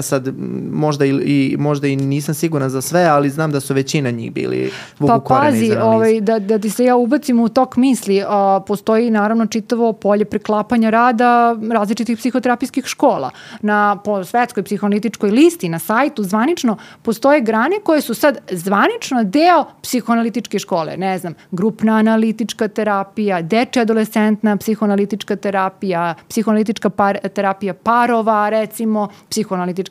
[0.00, 0.34] sad
[0.72, 4.32] možda i, i možda i nisam siguran za sve, ali znam da su većina njih
[4.32, 9.10] bili Pa pazi, ovaj, da, da ti se ja ubacim u tok misli, a, postoji
[9.10, 13.30] naravno čitavo polje preklapanja rada različitih psihoterapijskih škola.
[13.60, 19.64] Na po svetskoj psihoanalitičkoj listi, na sajtu, zvanično, postoje grane koje su sad zvanično deo
[19.82, 20.96] psihoanalitičke škole.
[20.96, 29.47] Ne znam, grupna analitička terapija, dečja adolescentna psihoanalitička terapija, psihoanalitička par, terapija parova, recimo, psihoanalitička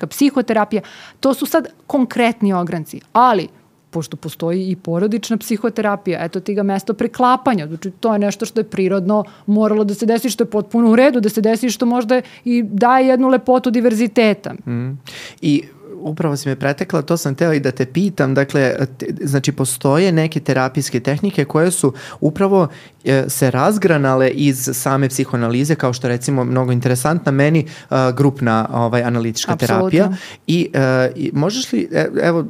[0.07, 0.81] psihoterapija.
[1.19, 3.47] To su sad konkretni ogranci, ali
[3.89, 8.59] pošto postoji i porodična psihoterapija, eto ti ga mesto preklapanja, znači to je nešto što
[8.59, 11.85] je prirodno moralo da se desi, što je potpuno u redu da se desi, što
[11.85, 14.53] možda i daje jednu lepotu diverziteta.
[14.53, 14.99] Mm.
[15.41, 15.63] I
[15.99, 20.11] upravo si me pretekla, to sam teo i da te pitam, dakle, te, znači postoje
[20.11, 22.67] neke terapijske tehnike koje su upravo
[23.03, 29.03] e, se razgranale iz same psihoanalize, kao što recimo mnogo interesantna meni uh, grupna ovaj,
[29.03, 29.89] analitička Apsolutno.
[29.89, 30.17] terapija.
[30.47, 30.81] I, uh,
[31.15, 32.45] i možeš li, e, evo,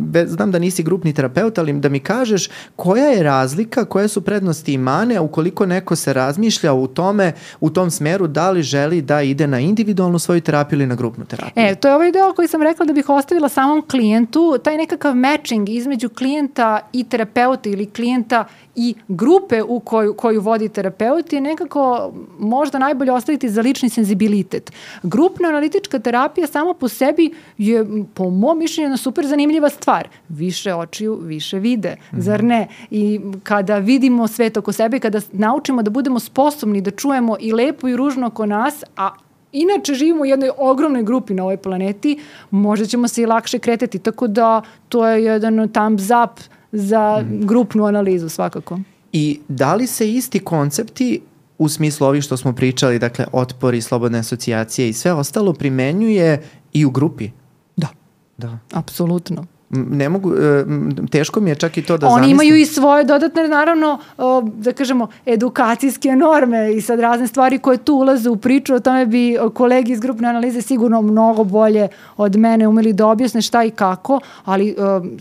[0.00, 4.20] be, znam da nisi grupni terapeut, ali da mi kažeš koja je razlika, koje su
[4.20, 9.02] prednosti i mane ukoliko neko se razmišlja u tome, u tom smeru da li želi
[9.02, 11.64] da ide na individualnu svoju terapiju ili na grupnu terapiju?
[11.64, 15.14] E, to je ovaj deo koji sam rekla da bih ostavila samom klijentu, taj nekakav
[15.14, 18.44] matching između klijenta i terapeuta ili klijenta
[18.76, 24.72] i grupe u koju, koju vodi terapeut je nekako možda najbolje ostaviti za lični senzibilitet.
[25.02, 30.08] Grupna analitička terapija sama po sebi je po mom mišljenju super zanimljiva stvar.
[30.28, 32.20] Više očiju, više vide, mm -hmm.
[32.20, 32.68] zar ne?
[32.90, 37.88] I kada vidimo svet oko sebe, kada naučimo da budemo sposobni da čujemo i lepo
[37.88, 39.10] i ružno oko nas, a
[39.52, 42.18] inače živimo u jednoj ogromnoj grupi na ovoj planeti,
[42.50, 46.40] možda ćemo se i lakše kretati, tako da to je jedan thumbs up
[46.72, 47.46] za mm.
[47.46, 48.78] grupnu analizu svakako.
[49.12, 51.20] I da li se isti koncepti
[51.58, 56.42] u smislu ovih što smo pričali, dakle otpor i slobodne asocijacije i sve ostalo primenjuje
[56.72, 57.30] i u grupi?
[57.76, 57.88] Da.
[58.36, 58.58] Da.
[58.72, 60.64] Apsolutno ne mogu, e,
[61.10, 62.30] teško mi je čak i to da Oni zamislim.
[62.30, 63.98] imaju i svoje dodatne, naravno,
[64.44, 69.06] da kažemo, edukacijske norme i sad razne stvari koje tu ulaze u priču, o tome
[69.06, 73.70] bi kolegi iz grupne analize sigurno mnogo bolje od mene umeli da objasne šta i
[73.70, 74.76] kako, ali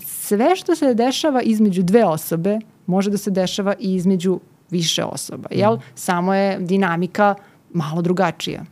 [0.05, 4.39] sve što se dešava između dve osobe može da se dešava i između
[4.69, 5.73] više osoba, jel?
[5.75, 5.81] Mm.
[5.95, 7.35] Samo je dinamika
[7.73, 8.65] malo drugačija.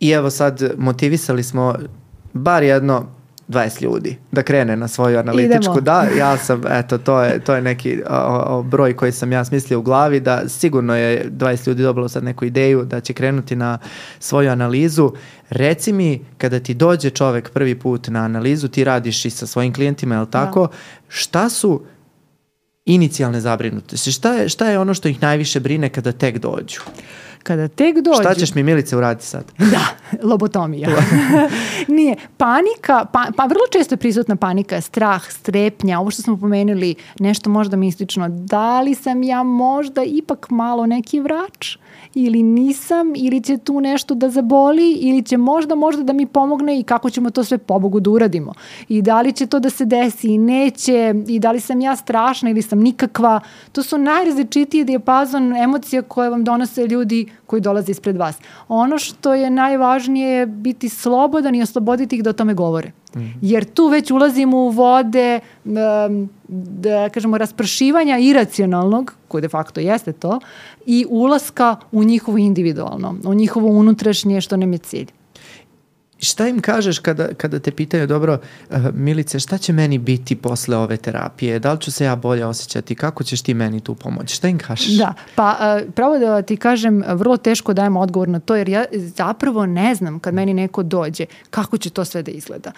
[0.00, 1.74] I evo sad motivisali smo
[2.32, 3.06] bar jedno
[3.48, 5.72] 20 ljudi da krene na svoju analitičku.
[5.72, 5.80] Idemo.
[5.80, 9.44] Da, ja sam, eto, to je, to je neki o, o, broj koji sam ja
[9.44, 13.56] smislio u glavi da sigurno je 20 ljudi dobilo sad neku ideju da će krenuti
[13.56, 13.78] na
[14.18, 15.12] svoju analizu.
[15.50, 19.74] Reci mi, kada ti dođe čovek prvi put na analizu, ti radiš i sa svojim
[19.74, 20.66] klijentima, je li tako?
[20.66, 20.72] Da.
[21.08, 21.82] Šta su
[22.84, 24.12] inicijalne zabrinutosti?
[24.12, 26.80] Šta je, šta je ono što ih najviše brine kada tek dođu?
[27.42, 28.20] Kada tek dođu...
[28.20, 29.44] Šta ćeš mi Milice uraditi sad?
[29.72, 29.86] Da,
[30.22, 30.88] lobotomija.
[31.88, 32.16] Nije.
[32.36, 37.50] Panika, pa, pa vrlo često je prisutna panika, strah, strepnja, ovo što smo pomenuli, nešto
[37.50, 38.28] možda mistično.
[38.28, 41.76] Da li sam ja možda ipak malo neki vrač?
[42.14, 46.80] ili nisam, ili će tu nešto da zaboli, ili će možda, možda da mi pomogne
[46.80, 48.52] i kako ćemo to sve pobogu da uradimo.
[48.88, 51.96] I da li će to da se desi i neće, i da li sam ja
[51.96, 53.40] strašna ili sam nikakva.
[53.72, 58.38] To su najrazličitije dijapazon emocija koje vam donose ljudi koji dolaze ispred vas.
[58.68, 62.88] Ono što je najvažnije je biti slobodan i osloboditi ih da o tome govore.
[62.88, 63.34] Mm -hmm.
[63.42, 65.40] Jer tu već ulazimo u vode
[66.48, 70.40] da kažemo raspršivanja iracionalnog, koje de facto jeste to,
[70.86, 75.06] i ulaska u njihovo individualno, u njihovo unutrašnje što nam je cilj.
[76.22, 78.38] Šta im kažeš kada, kada te pitaju, dobro,
[78.70, 81.58] uh, Milice, šta će meni biti posle ove terapije?
[81.58, 82.94] Da li ću se ja bolje osjećati?
[82.94, 84.34] Kako ćeš ti meni tu pomoći?
[84.34, 84.96] Šta im kažeš?
[84.98, 88.84] Da, pa uh, pravo da ti kažem, vrlo teško dajem odgovor na to, jer ja
[88.92, 92.72] zapravo ne znam kad meni neko dođe kako će to sve da izgleda.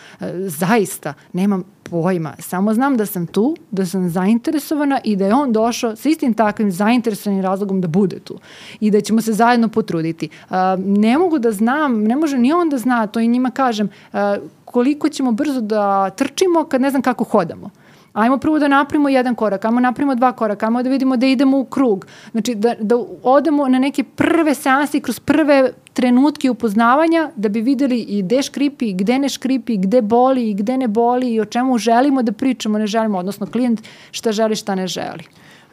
[0.47, 2.35] Zaista, nemam pojma.
[2.39, 6.35] Samo znam da sam tu, da sam zainteresovana i da je on došao sa istim
[6.35, 8.39] takvim zainteresovanim razlogom da bude tu.
[8.81, 10.29] I da ćemo se zajedno potruditi.
[10.51, 13.89] Uh, ne mogu da znam, ne može ni on da zna, to i njima kažem,
[14.13, 14.19] uh,
[14.65, 17.71] koliko ćemo brzo da trčimo kad ne znam kako hodamo.
[18.13, 21.59] Ajmo prvo da napravimo jedan korak, ajmo napravimo dva koraka, ajmo da vidimo da idemo
[21.59, 22.07] u krug.
[22.31, 28.01] Znači da, da odemo na neke prve seanse kroz prve trenutke upoznavanja da bi videli
[28.01, 31.79] i gde škripi, gde ne škripi, gde boli i gde ne boli i o čemu
[31.79, 33.81] želimo da pričamo, ne želimo, odnosno klijent
[34.11, 35.25] šta želi, šta ne želi.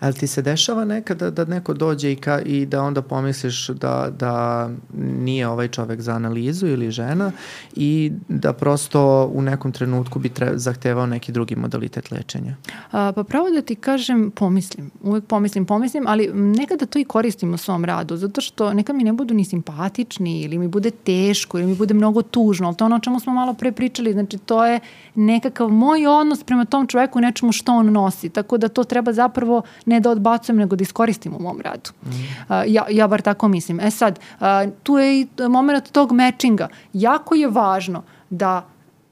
[0.01, 4.11] Ali ti se dešava nekada da neko dođe i, ka, i da onda pomisliš da,
[4.19, 7.31] da nije ovaj čovek za analizu ili žena
[7.75, 12.55] i da prosto u nekom trenutku bi tre, zahtevao neki drugi modalitet lečenja?
[12.91, 14.91] A, pa pravo da ti kažem, pomislim.
[15.01, 19.03] Uvek pomislim, pomislim, ali nekada to i koristim u svom radu, zato što neka mi
[19.03, 22.85] ne budu ni simpatični ili mi bude teško ili mi bude mnogo tužno, ali to
[22.85, 24.79] ono o čemu smo malo pre pričali, znači to je
[25.15, 29.61] nekakav moj odnos prema tom čoveku, nečemu što on nosi, tako da to treba zapravo
[29.91, 31.91] ne da odbacujem, nego da iskoristim u mom radu.
[32.03, 32.09] Mm.
[32.09, 33.79] Uh, ja, ja bar tako mislim.
[33.79, 34.47] E sad, uh,
[34.83, 36.67] tu je i moment tog matchinga.
[36.93, 38.65] Jako je važno da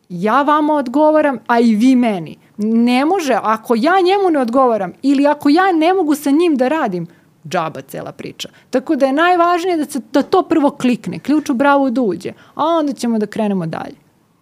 [0.09, 2.37] ja vama odgovaram, a i vi meni.
[2.57, 6.67] Ne može, ako ja njemu ne odgovaram ili ako ja ne mogu sa njim da
[6.67, 7.07] radim,
[7.47, 8.49] džaba cela priča.
[8.69, 12.33] Tako da je najvažnije da, se, da to prvo klikne, ključ u bravu da uđe,
[12.55, 13.95] a onda ćemo da krenemo dalje.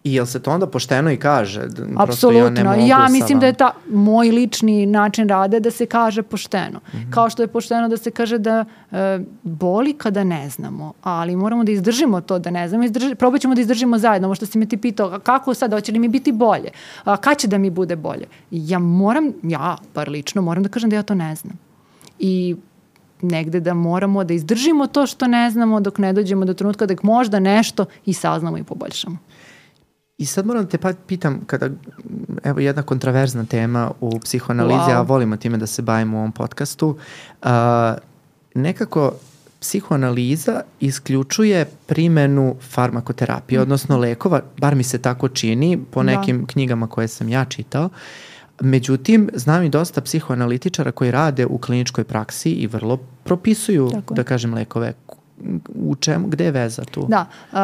[0.08, 1.62] I jel se to onda pošteno i kaže?
[1.96, 2.74] Apsolutno.
[2.74, 6.78] Ja, ja mislim da je ta moj lični način rade da se kaže pošteno.
[6.78, 7.10] Mm -hmm.
[7.10, 11.64] Kao što je pošteno da se kaže da e, boli kada ne znamo, ali moramo
[11.64, 12.84] da izdržimo to da ne znamo.
[12.84, 14.28] Izdrži, probat ćemo da izdržimo zajedno.
[14.28, 16.70] Ovo što si me ti pitao, kako sad, hoće li mi biti bolje?
[17.04, 18.26] A, kad će da mi bude bolje?
[18.50, 21.58] Ja moram, ja bar lično moram da kažem da ja to ne znam.
[22.18, 22.56] I
[23.22, 26.94] negde da moramo da izdržimo to što ne znamo dok ne dođemo do trenutka da
[27.02, 29.18] možda nešto i saznamo i poboljšamo.
[30.18, 31.70] I sad moram te pa pitam, kada,
[32.44, 34.96] evo jedna kontraverzna tema u psihoanalizi, wow.
[34.96, 36.88] a volimo time da se bavimo u ovom podcastu,
[37.42, 37.48] uh,
[38.54, 39.12] nekako
[39.60, 43.62] psihoanaliza isključuje primenu farmakoterapije, mm.
[43.62, 46.16] odnosno lekova, bar mi se tako čini po da.
[46.16, 46.46] nekim da.
[46.46, 47.88] knjigama koje sam ja čitao.
[48.60, 54.14] Međutim, znam i dosta psihoanalitičara koji rade u kliničkoj praksi i vrlo propisuju, Tako.
[54.14, 54.92] da kažem, lekove
[55.74, 57.06] u čemu, gde je veza tu?
[57.08, 57.58] Da, uh,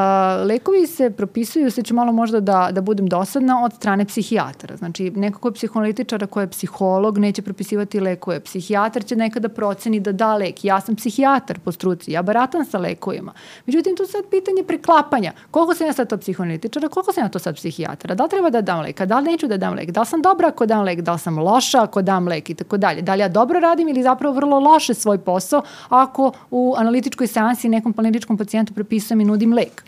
[0.46, 4.76] lekovi se propisuju, se ću malo možda da, da budem dosadna, od strane psihijatara.
[4.76, 8.40] Znači, neko ko je psihoanalitičara, ko je psiholog, neće propisivati lekove.
[8.40, 10.64] Psihijatar će nekada proceni da da lek.
[10.64, 13.32] Ja sam psihijatar po struci, ja baratam sa lekovima.
[13.66, 15.32] Međutim, tu sad pitanje preklapanja.
[15.50, 18.14] Koliko sam ja sad to psihoanalitičara, koliko sam ja to sad psihijatara?
[18.14, 19.90] Da li treba da dam lek, da li neću da dam lek?
[19.90, 22.54] Da li sam dobra ako dam lek, da li sam loša ako dam lek i
[22.54, 23.02] tako dalje?
[23.02, 27.63] Da li ja dobro radim ili zapravo vrlo loše svoj posao ako u analitičkoj seansi
[27.64, 29.84] si nekom planetičkom pacijentu prepisujem i nudim lek.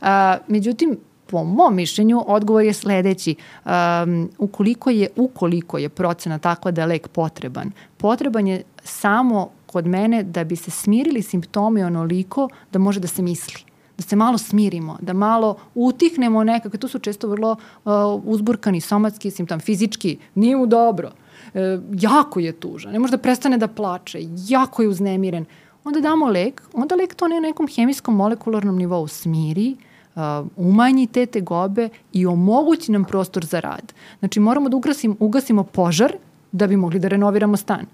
[0.00, 0.08] Uh,
[0.48, 3.34] međutim, po mom mišljenju, odgovor je sledeći.
[3.64, 9.86] Um, ukoliko, je, ukoliko je procena takva da je lek potreban, potreban je samo kod
[9.86, 13.62] mene da bi se smirili simptomi onoliko da može da se misli.
[13.96, 17.92] Da se malo smirimo, da malo utihnemo nekako, tu su često vrlo uh,
[18.24, 21.12] uzburkani somatski simptom, fizički, nije mu dobro,
[21.54, 24.18] e, jako je tužan, ne može da prestane da plače,
[24.48, 25.44] jako je uznemiren
[25.84, 29.76] onda damo lek, onda lek to na nekom hemijskom molekularnom nivou smiri,
[30.14, 30.22] uh,
[30.56, 33.92] umanji te tegobe i omogući nam prostor za rad.
[34.18, 36.12] Znači moramo da ugasimo, ugasimo požar
[36.52, 37.86] da bi mogli da renoviramo stan.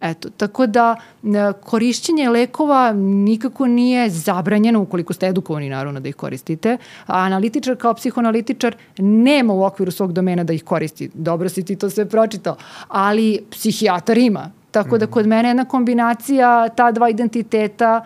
[0.00, 1.30] Eto, tako da uh,
[1.64, 7.94] korišćenje lekova nikako nije zabranjeno ukoliko ste edukovani naravno da ih koristite, a analitičar kao
[7.94, 11.10] psihoanalitičar nema u okviru svog domena da ih koristi.
[11.14, 12.56] Dobro si ti to sve pročitao,
[12.88, 14.50] ali psihijatar ima.
[14.76, 18.04] Tako da kod mene jedna kombinacija ta dva identiteta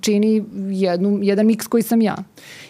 [0.00, 2.16] čini jednu, jedan miks koji sam ja.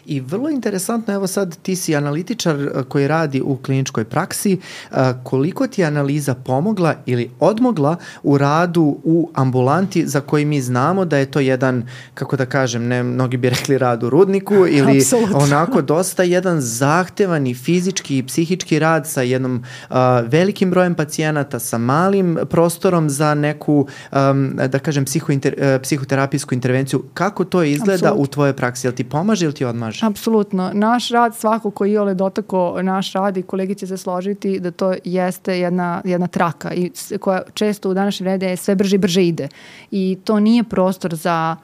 [0.07, 4.59] I vrlo interesantno, evo sad ti si analitičar eh, koji radi u kliničkoj praksi,
[4.91, 10.61] eh, koliko ti je analiza pomogla ili odmogla u radu u ambulanti za koji mi
[10.61, 14.55] znamo da je to jedan, kako da kažem, ne, mnogi bi rekli rad u rudniku
[14.79, 15.39] ili Absolutno.
[15.39, 19.97] onako dosta jedan zahtevan i fizički i psihički rad sa jednom uh,
[20.27, 27.05] velikim brojem pacijenata, sa malim prostorom za neku, um, da kažem, psihointer, psihoterapijsku intervenciju.
[27.15, 28.23] Kako to izgleda Absolutno.
[28.23, 28.87] u tvojoj praksi?
[28.87, 29.90] Jel ti pomaže ili ti odmaže?
[30.03, 30.71] Apsolutno.
[30.75, 34.95] Naš rad, svako koji ole dotako naš rad i kolegi će se složiti da to
[35.05, 39.25] jeste jedna, jedna traka i koja često u današnje vrede je sve brže i brže
[39.25, 39.49] ide.
[39.91, 41.57] I to nije prostor za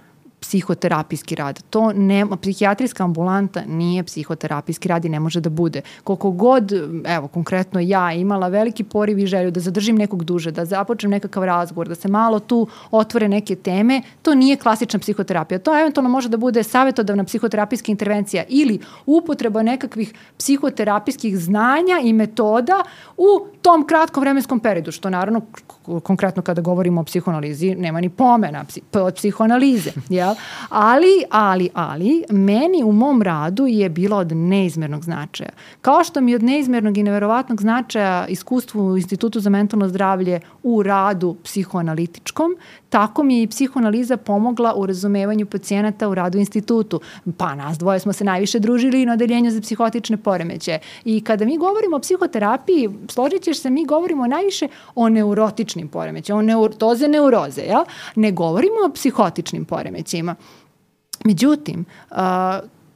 [0.46, 1.62] psihoterapijski rad.
[1.70, 5.80] To nema, psihijatrijska ambulanta nije psihoterapijski rad i ne može da bude.
[6.04, 6.72] Koliko god,
[7.06, 11.44] evo, konkretno ja imala veliki poriv i želju da zadržim nekog duže, da započnem nekakav
[11.44, 15.58] razgovor, da se malo tu otvore neke teme, to nije klasična psihoterapija.
[15.58, 22.82] To eventualno može da bude savjetodavna psihoterapijska intervencija ili upotreba nekakvih psihoterapijskih znanja i metoda
[23.16, 25.40] u tom kratkom vremenskom periodu, što naravno
[26.02, 30.35] konkretno kada govorimo o psihoanalizi nema ni pomena od psihoanalize, jel?
[30.68, 35.50] Ali, ali, ali, meni u mom radu je bilo od neizmernog značaja.
[35.80, 40.82] Kao što mi od neizmernog i neverovatnog značaja iskustvu u Institutu za mentalno zdravlje u
[40.82, 42.56] radu psihoanalitičkom,
[42.96, 47.00] tako mi je i psihoanaliza pomogla u razumevanju pacijenata u radu institutu.
[47.36, 50.78] Pa nas dvoje smo se najviše družili na odeljenju za psihotične poremeće.
[51.04, 56.38] I kada mi govorimo o psihoterapiji, složit ćeš se, mi govorimo najviše o neurotičnim poremećima,
[56.38, 57.84] o neurotoze neuroze, ja?
[58.14, 60.34] ne govorimo o psihotičnim poremećima.
[61.24, 61.84] Međutim,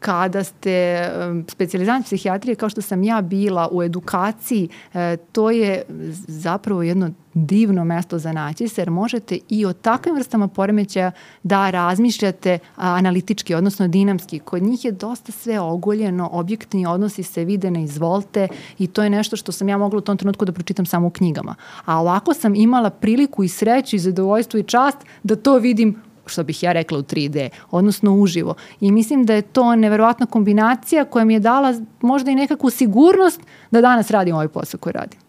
[0.00, 1.04] kada ste
[1.48, 5.82] specializant psihijatrije kao što sam ja bila u edukaciji, e, to je
[6.28, 11.70] zapravo jedno divno mesto za naći se jer možete i o takvim vrstama poremećaja da
[11.70, 14.38] razmišljate analitički, odnosno dinamski.
[14.38, 18.48] Kod njih je dosta sve ogoljeno, objektni odnosi se vide na izvolte
[18.78, 21.10] i to je nešto što sam ja mogla u tom trenutku da pročitam samo u
[21.10, 21.54] knjigama.
[21.84, 26.44] A ovako sam imala priliku i sreću i zadovoljstvo i čast da to vidim što
[26.44, 28.54] bih ja rekla u 3D, odnosno uživo.
[28.80, 33.40] I mislim da je to neverovatna kombinacija koja mi je dala možda i nekakvu sigurnost
[33.70, 35.20] da danas radim ovaj posao koji radim.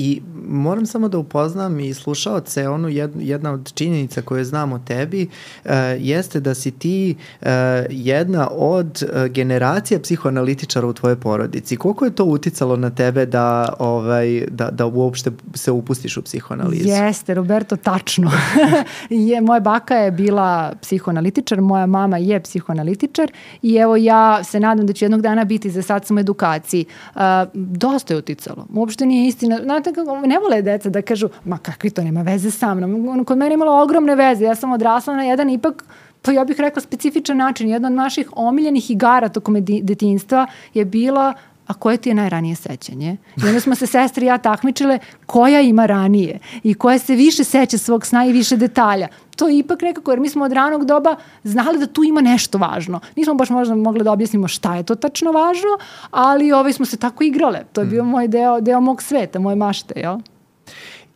[0.00, 2.88] I moram samo da upoznam i slušaoce, onu
[3.18, 5.28] jedna od činjenica koje znam o tebi
[5.64, 7.48] uh, jeste da si ti uh,
[7.90, 11.76] jedna od uh, generacija psihoanalitičara u tvojoj porodici.
[11.76, 16.88] Koliko je to uticalo na tebe da, ovaj, da, da uopšte se upustiš u psihoanalizu?
[16.88, 18.30] Jeste, Roberto, tačno.
[19.10, 23.32] je, moja baka je bila psihoanalitičar, moja mama je psihoanalitičar
[23.62, 26.84] i evo ja se nadam da ću jednog dana biti, za sad sam u edukaciji.
[27.14, 27.20] Uh,
[27.54, 28.66] dosta je uticalo.
[28.74, 29.58] Uopšte nije istina.
[29.62, 33.24] Znate, kako, ne vole deca da kažu, ma kakvi to nema veze sa mnom.
[33.24, 34.44] Kod mene imalo ogromne veze.
[34.44, 35.84] Ja sam odrasla na jedan ipak
[36.22, 37.68] pa ja bih rekla specifičan način.
[37.68, 41.34] Jedna od naših omiljenih igara tokom detinstva je bila
[41.68, 43.16] a koje ti je najranije sećanje?
[43.36, 47.44] I onda smo se sestri i ja takmičile koja ima ranije i koja se više
[47.44, 49.08] seća svog sna i više detalja.
[49.36, 52.58] To je ipak nekako, jer mi smo od ranog doba znali da tu ima nešto
[52.58, 53.00] važno.
[53.16, 55.78] Nismo baš možda mogli da objasnimo šta je to tačno važno,
[56.10, 57.60] ali ovaj smo se tako igrale.
[57.72, 58.08] To je bio mm.
[58.08, 60.18] moj deo, deo mog sveta, moje mašte, jel?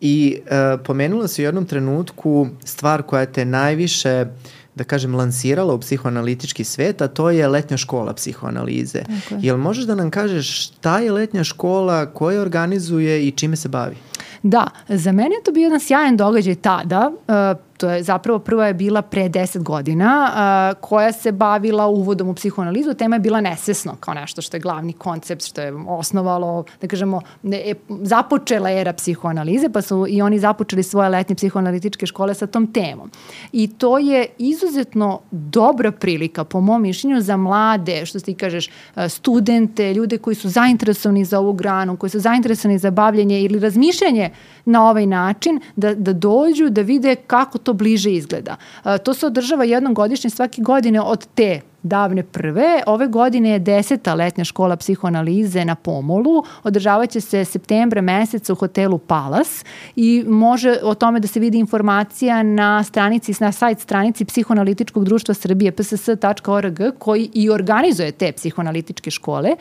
[0.00, 5.74] I uh, pomenula si u jednom trenutku stvar koja te najviše uh, da kažem, lansirala
[5.74, 9.04] u psihoanalitički svet, a to je letnja škola psihoanalize.
[9.08, 9.38] Okay.
[9.42, 13.68] Jel možeš da nam kažeš šta je letnja škola, ko je organizuje i čime se
[13.68, 13.96] bavi?
[14.42, 17.10] Da, za mene je to bio jedan sjajan događaj tada.
[17.10, 22.28] Uh, to je zapravo prva je bila pre 10 godina uh, koja se bavila uvodom
[22.28, 22.94] u psihoanalizu.
[22.94, 27.20] Tema je bila nesvesno kao nešto što je glavni koncept, što je osnovalo, da kažemo,
[27.42, 32.46] ne, e, započela era psihoanalize, pa su i oni započeli svoje letnje psihoanalitičke škole sa
[32.46, 33.10] tom temom.
[33.52, 38.70] I to je izuzetno dobra prilika, po mom mišljenju, za mlade, što ti kažeš,
[39.08, 44.30] studente, ljude koji su zainteresovani za ovu granu, koji su zainteresovani za bavljanje ili razmišljanje
[44.64, 48.56] na ovaj način, da, da dođu, da vide kako to bliže izgleda.
[49.04, 52.82] To se održava jednom godišnje svake godine od te davne prve.
[52.86, 56.44] Ove godine je deseta letnja škola psihoanalize na Pomolu.
[56.62, 59.64] Održavaće se septembra meseca u hotelu Palas
[59.96, 65.34] i može o tome da se vidi informacija na stranici, na sajt stranici Psihoanalitičkog društva
[65.34, 69.56] Srbije pss.org koji i organizuje te psihoanalitičke škole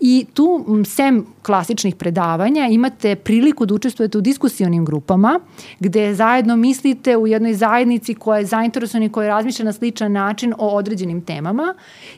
[0.00, 5.40] i tu sem klasičnih predavanja imate priliku da učestvujete u diskusionim grupama
[5.80, 10.54] gde zajedno mislite u jednoj zajednici koja je zainteresovana i koja razmišlja na sličan način
[10.58, 11.74] o određenim temama programa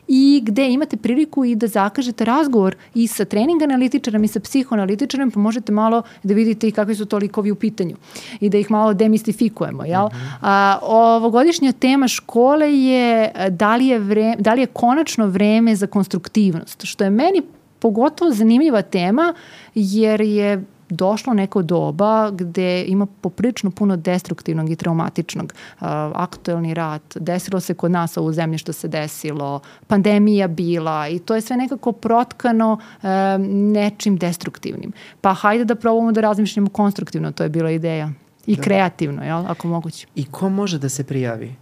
[0.07, 5.31] i gde imate priliku i da zakažete razgovor i sa trening analitičarom i sa psihoanalitičarom,
[5.31, 7.95] pa možete malo da vidite i kakvi su to likovi u pitanju
[8.39, 9.85] i da ih malo demistifikujemo.
[9.85, 10.05] Jel?
[10.05, 10.37] Mm -hmm.
[10.41, 15.87] A, ovogodišnja tema škole je da li je, vre, da li je konačno vreme za
[15.87, 17.41] konstruktivnost, što je meni
[17.79, 19.33] pogotovo zanimljiva tema
[19.75, 25.53] jer je došlo neko doba gde ima poprično puno destruktivnog i traumatičnog.
[25.53, 31.19] Uh, aktuelni rat, desilo se kod nas u zemlji što se desilo, pandemija bila i
[31.19, 33.09] to je sve nekako protkano uh,
[33.49, 34.91] nečim destruktivnim.
[35.21, 38.11] Pa hajde da probamo da razmišljamo konstruktivno, to je bila ideja.
[38.45, 38.61] I da.
[38.61, 40.07] kreativno, jel, ako moguće.
[40.15, 41.55] I ko može da se prijavi?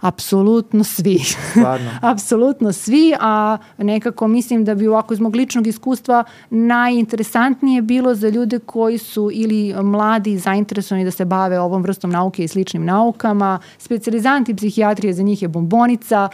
[0.00, 1.18] Apsolutno svi.
[1.50, 1.90] Stvarno.
[2.12, 8.28] apsolutno svi, a nekako mislim da bi ovako iz mog ličnog iskustva najinteresantnije bilo za
[8.28, 13.58] ljude koji su ili mladi zainteresovani da se bave ovom vrstom nauke i sličnim naukama,
[13.78, 16.28] specializanti psihijatrije za njih je bombonica,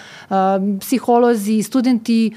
[0.81, 2.33] psiholozi, studenti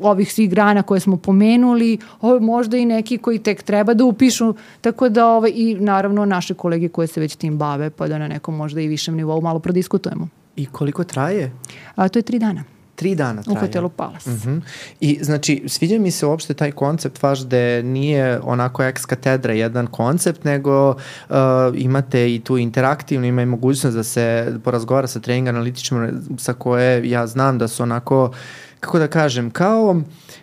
[0.00, 1.98] ovih svih grana koje smo pomenuli,
[2.40, 6.88] možda i neki koji tek treba da upišu, tako da ovaj, i naravno naše kolege
[6.88, 10.39] koje se već tim bave, pa da na nekom možda i višem nivou malo prodiskutujemo.
[10.60, 11.52] I koliko traje?
[11.96, 12.64] A, to je tri dana.
[12.94, 13.58] Tri dana traje.
[13.58, 14.26] U hotelu Palas.
[14.26, 14.50] Uh mhm.
[14.50, 14.60] -huh.
[15.00, 19.86] I znači, sviđa mi se uopšte taj koncept vaš da nije onako ex katedra jedan
[19.86, 21.36] koncept, nego uh,
[21.74, 26.08] imate i tu interaktivno, ima i mogućnost da se porazgovara sa trening analitičima
[26.38, 28.32] sa koje ja znam da su onako,
[28.80, 30.02] kako da kažem, kao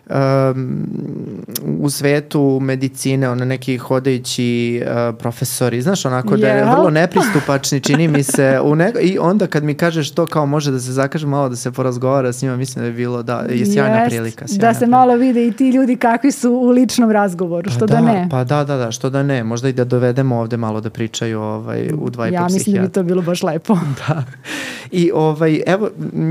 [0.10, 0.88] um,
[1.80, 6.42] u svetu medicine, ono neki hodajući uh, profesori, znaš, onako yeah.
[6.42, 10.26] da je vrlo nepristupačni, čini mi se, u nego, i onda kad mi kažeš to
[10.26, 13.24] kao može da se zakaže malo da se porazgovara s njima, mislim da je bilo,
[13.24, 14.48] da, je sjajna yes, prilika.
[14.48, 14.98] Sjajna da se prilika.
[14.98, 18.28] malo vide i ti ljudi kakvi su u ličnom razgovoru, što pa da, da ne.
[18.32, 21.42] Pa da, da, da, što da ne, možda i da dovedemo ovde malo da pričaju
[21.42, 23.78] ovaj, u dva i Ja mislim da bi to bilo baš lepo.
[24.08, 24.24] da.
[24.92, 25.90] I ovaj, evo,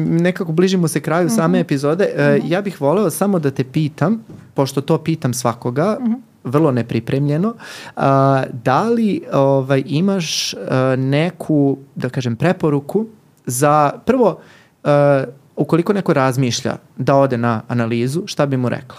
[0.08, 1.36] nekako bližimo se kraju mm -hmm.
[1.36, 2.40] same epizode, mm -hmm.
[2.44, 7.54] ja bih voleo samo da te pitam, pošto to pitam svakoga, mm -hmm vrlo nepripremljeno,
[7.96, 13.06] a, da li ovaj, imaš a, neku, da kažem, preporuku
[13.46, 14.38] za, prvo,
[14.84, 15.24] a,
[15.56, 18.98] ukoliko neko razmišlja da ode na analizu, šta bi mu rekla?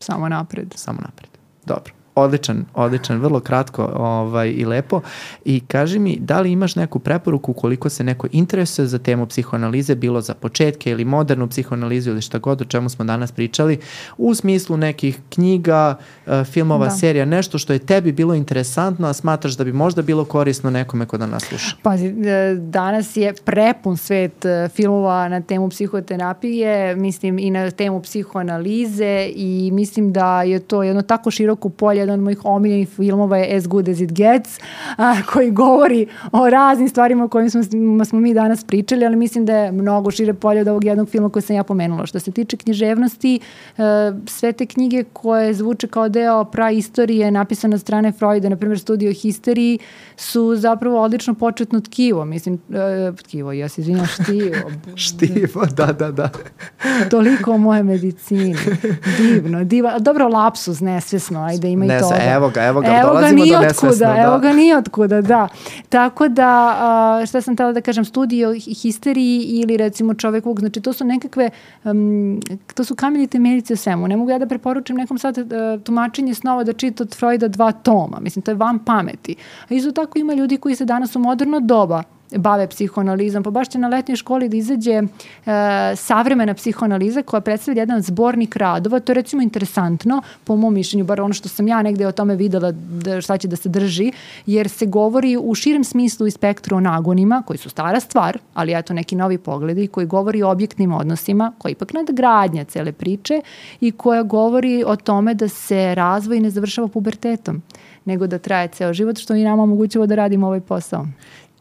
[0.00, 0.74] Samo napred.
[0.74, 1.30] Samo napred.
[1.66, 1.95] Dobro.
[2.16, 5.00] Odličan, odličan, vrlo kratko ovaj, i lepo.
[5.44, 9.94] I kaži mi, da li imaš neku preporuku koliko se neko interesuje za temu psihoanalize,
[9.94, 13.78] bilo za početke ili modernu psihoanalizu ili šta god o čemu smo danas pričali,
[14.18, 15.96] u smislu nekih knjiga,
[16.26, 16.90] eh, filmova, da.
[16.90, 21.06] serija, nešto što je tebi bilo interesantno, a smatraš da bi možda bilo korisno nekome
[21.06, 21.76] ko da nas sluša?
[21.82, 28.02] Pazi, e, danas je prepun svet e, filmova na temu psihoterapije, mislim i na temu
[28.02, 33.36] psihoanalize i mislim da je to jedno tako široko polje, jedan od mojih omiljenih filmova
[33.36, 34.58] je As Good As It Gets,
[34.96, 39.46] a, koji govori o raznim stvarima o kojim smo, smo mi danas pričali, ali mislim
[39.46, 42.06] da je mnogo šire polje od ovog jednog filma koji sam ja pomenula.
[42.06, 43.40] Što se tiče književnosti,
[43.78, 43.82] e,
[44.26, 49.12] sve te knjige koje zvuče kao deo praistorije napisane od strane Freuda, na primjer Studio
[49.12, 49.78] Histeriji,
[50.16, 52.24] su zapravo odlično početno tkivo.
[52.24, 54.70] Mislim, e, tkivo, ja se izvinjam, štivo.
[55.06, 56.30] štivo, da, da, da.
[57.10, 58.56] Toliko o moje medicini.
[59.18, 59.98] Divno, diva.
[59.98, 62.16] Dobro, lapsus, nesvesno, ajde, ima Nes, i toga.
[62.34, 64.06] Evo ga, evo ga, evo dolazimo ga do nesvesno.
[64.06, 64.22] Da.
[64.22, 65.48] Evo ga nije otkuda, da.
[65.88, 70.80] Tako da, a, šta sam tela da kažem, studio histeriji ili recimo čovek vuk, znači
[70.80, 71.50] to su nekakve,
[71.84, 72.40] um,
[72.74, 74.08] to su kamenje temeljice o svemu.
[74.08, 75.46] Ne mogu ja da preporučim nekom sad uh,
[75.84, 78.20] tumačenje snova da čita od Freuda dva toma.
[78.20, 79.36] Mislim, to je van pameti.
[79.70, 83.68] A isto tako ima ljudi koji se danas u moderno doba bave psihoanalizom, pa baš
[83.68, 85.02] će na letnjoj školi da izađe e,
[85.96, 91.20] savremena psihoanaliza koja predstavlja jedan zbornik radova, to je recimo interesantno, po mom mišljenju, bar
[91.20, 94.12] ono što sam ja negde o tome videla da, šta će da se drži,
[94.46, 98.74] jer se govori u širem smislu i spektru o nagonima, koji su stara stvar, ali
[98.74, 103.40] eto neki novi pogledi, koji govori o objektnim odnosima, koji ipak nadgradnja cele priče
[103.80, 107.62] i koja govori o tome da se razvoj ne završava pubertetom,
[108.04, 111.06] nego da traje ceo život, što i nama omogućava da radimo ovaj posao.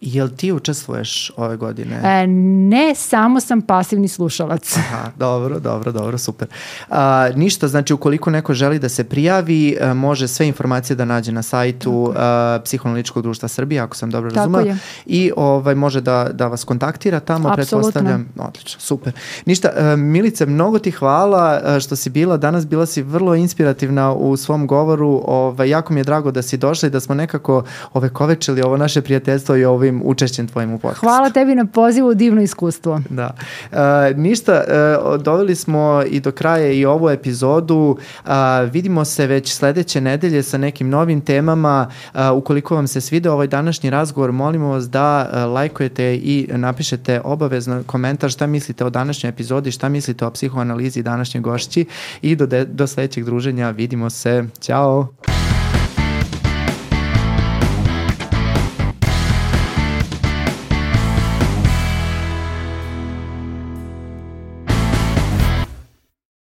[0.05, 2.01] Jel ti učestvuješ ove godine?
[2.03, 4.77] E, ne, samo sam pasivni slušalac.
[4.77, 6.47] Aha, dobro, dobro, dobro, super.
[6.89, 11.05] A, ništa, znači ukoliko neko želi da se prijavi, a, e, može sve informacije da
[11.05, 14.77] nađe na sajtu a, Psihoanalitičkog društva Srbije, ako sam dobro razumela.
[15.05, 17.77] I ovaj, može da, da vas kontaktira tamo, Apsolutno.
[17.77, 18.29] pretpostavljam.
[18.37, 19.13] Odlično, super.
[19.45, 23.01] Ništa, a, e, Milice, mnogo ti hvala a, e, što si bila danas, bila si
[23.01, 25.21] vrlo inspirativna u svom govoru.
[25.25, 27.63] Ovaj, jako mi je drago da si došla i da smo nekako
[27.93, 31.05] ove kovečili ovo naše prijateljstvo i ovim učešćem tvojim u podcastu.
[31.05, 33.01] Hvala tebi na pozivu, divno iskustvo.
[33.09, 33.35] Da.
[33.71, 33.77] Uh,
[34.17, 34.63] ništa,
[35.07, 37.97] uh, doveli smo i do kraja i ovu epizodu.
[38.25, 38.31] Uh,
[38.71, 41.87] vidimo se već sledeće nedelje sa nekim novim temama.
[42.13, 47.21] Uh, ukoliko vam se svide ovaj današnji razgovor, molimo vas da uh, lajkujete i napišete
[47.23, 51.85] obavezno komentar šta mislite o današnjoj epizodi, šta mislite o psihoanalizi današnje gošći
[52.21, 54.45] i do, de, do sledećeg druženja vidimo se.
[54.61, 55.54] Ćao!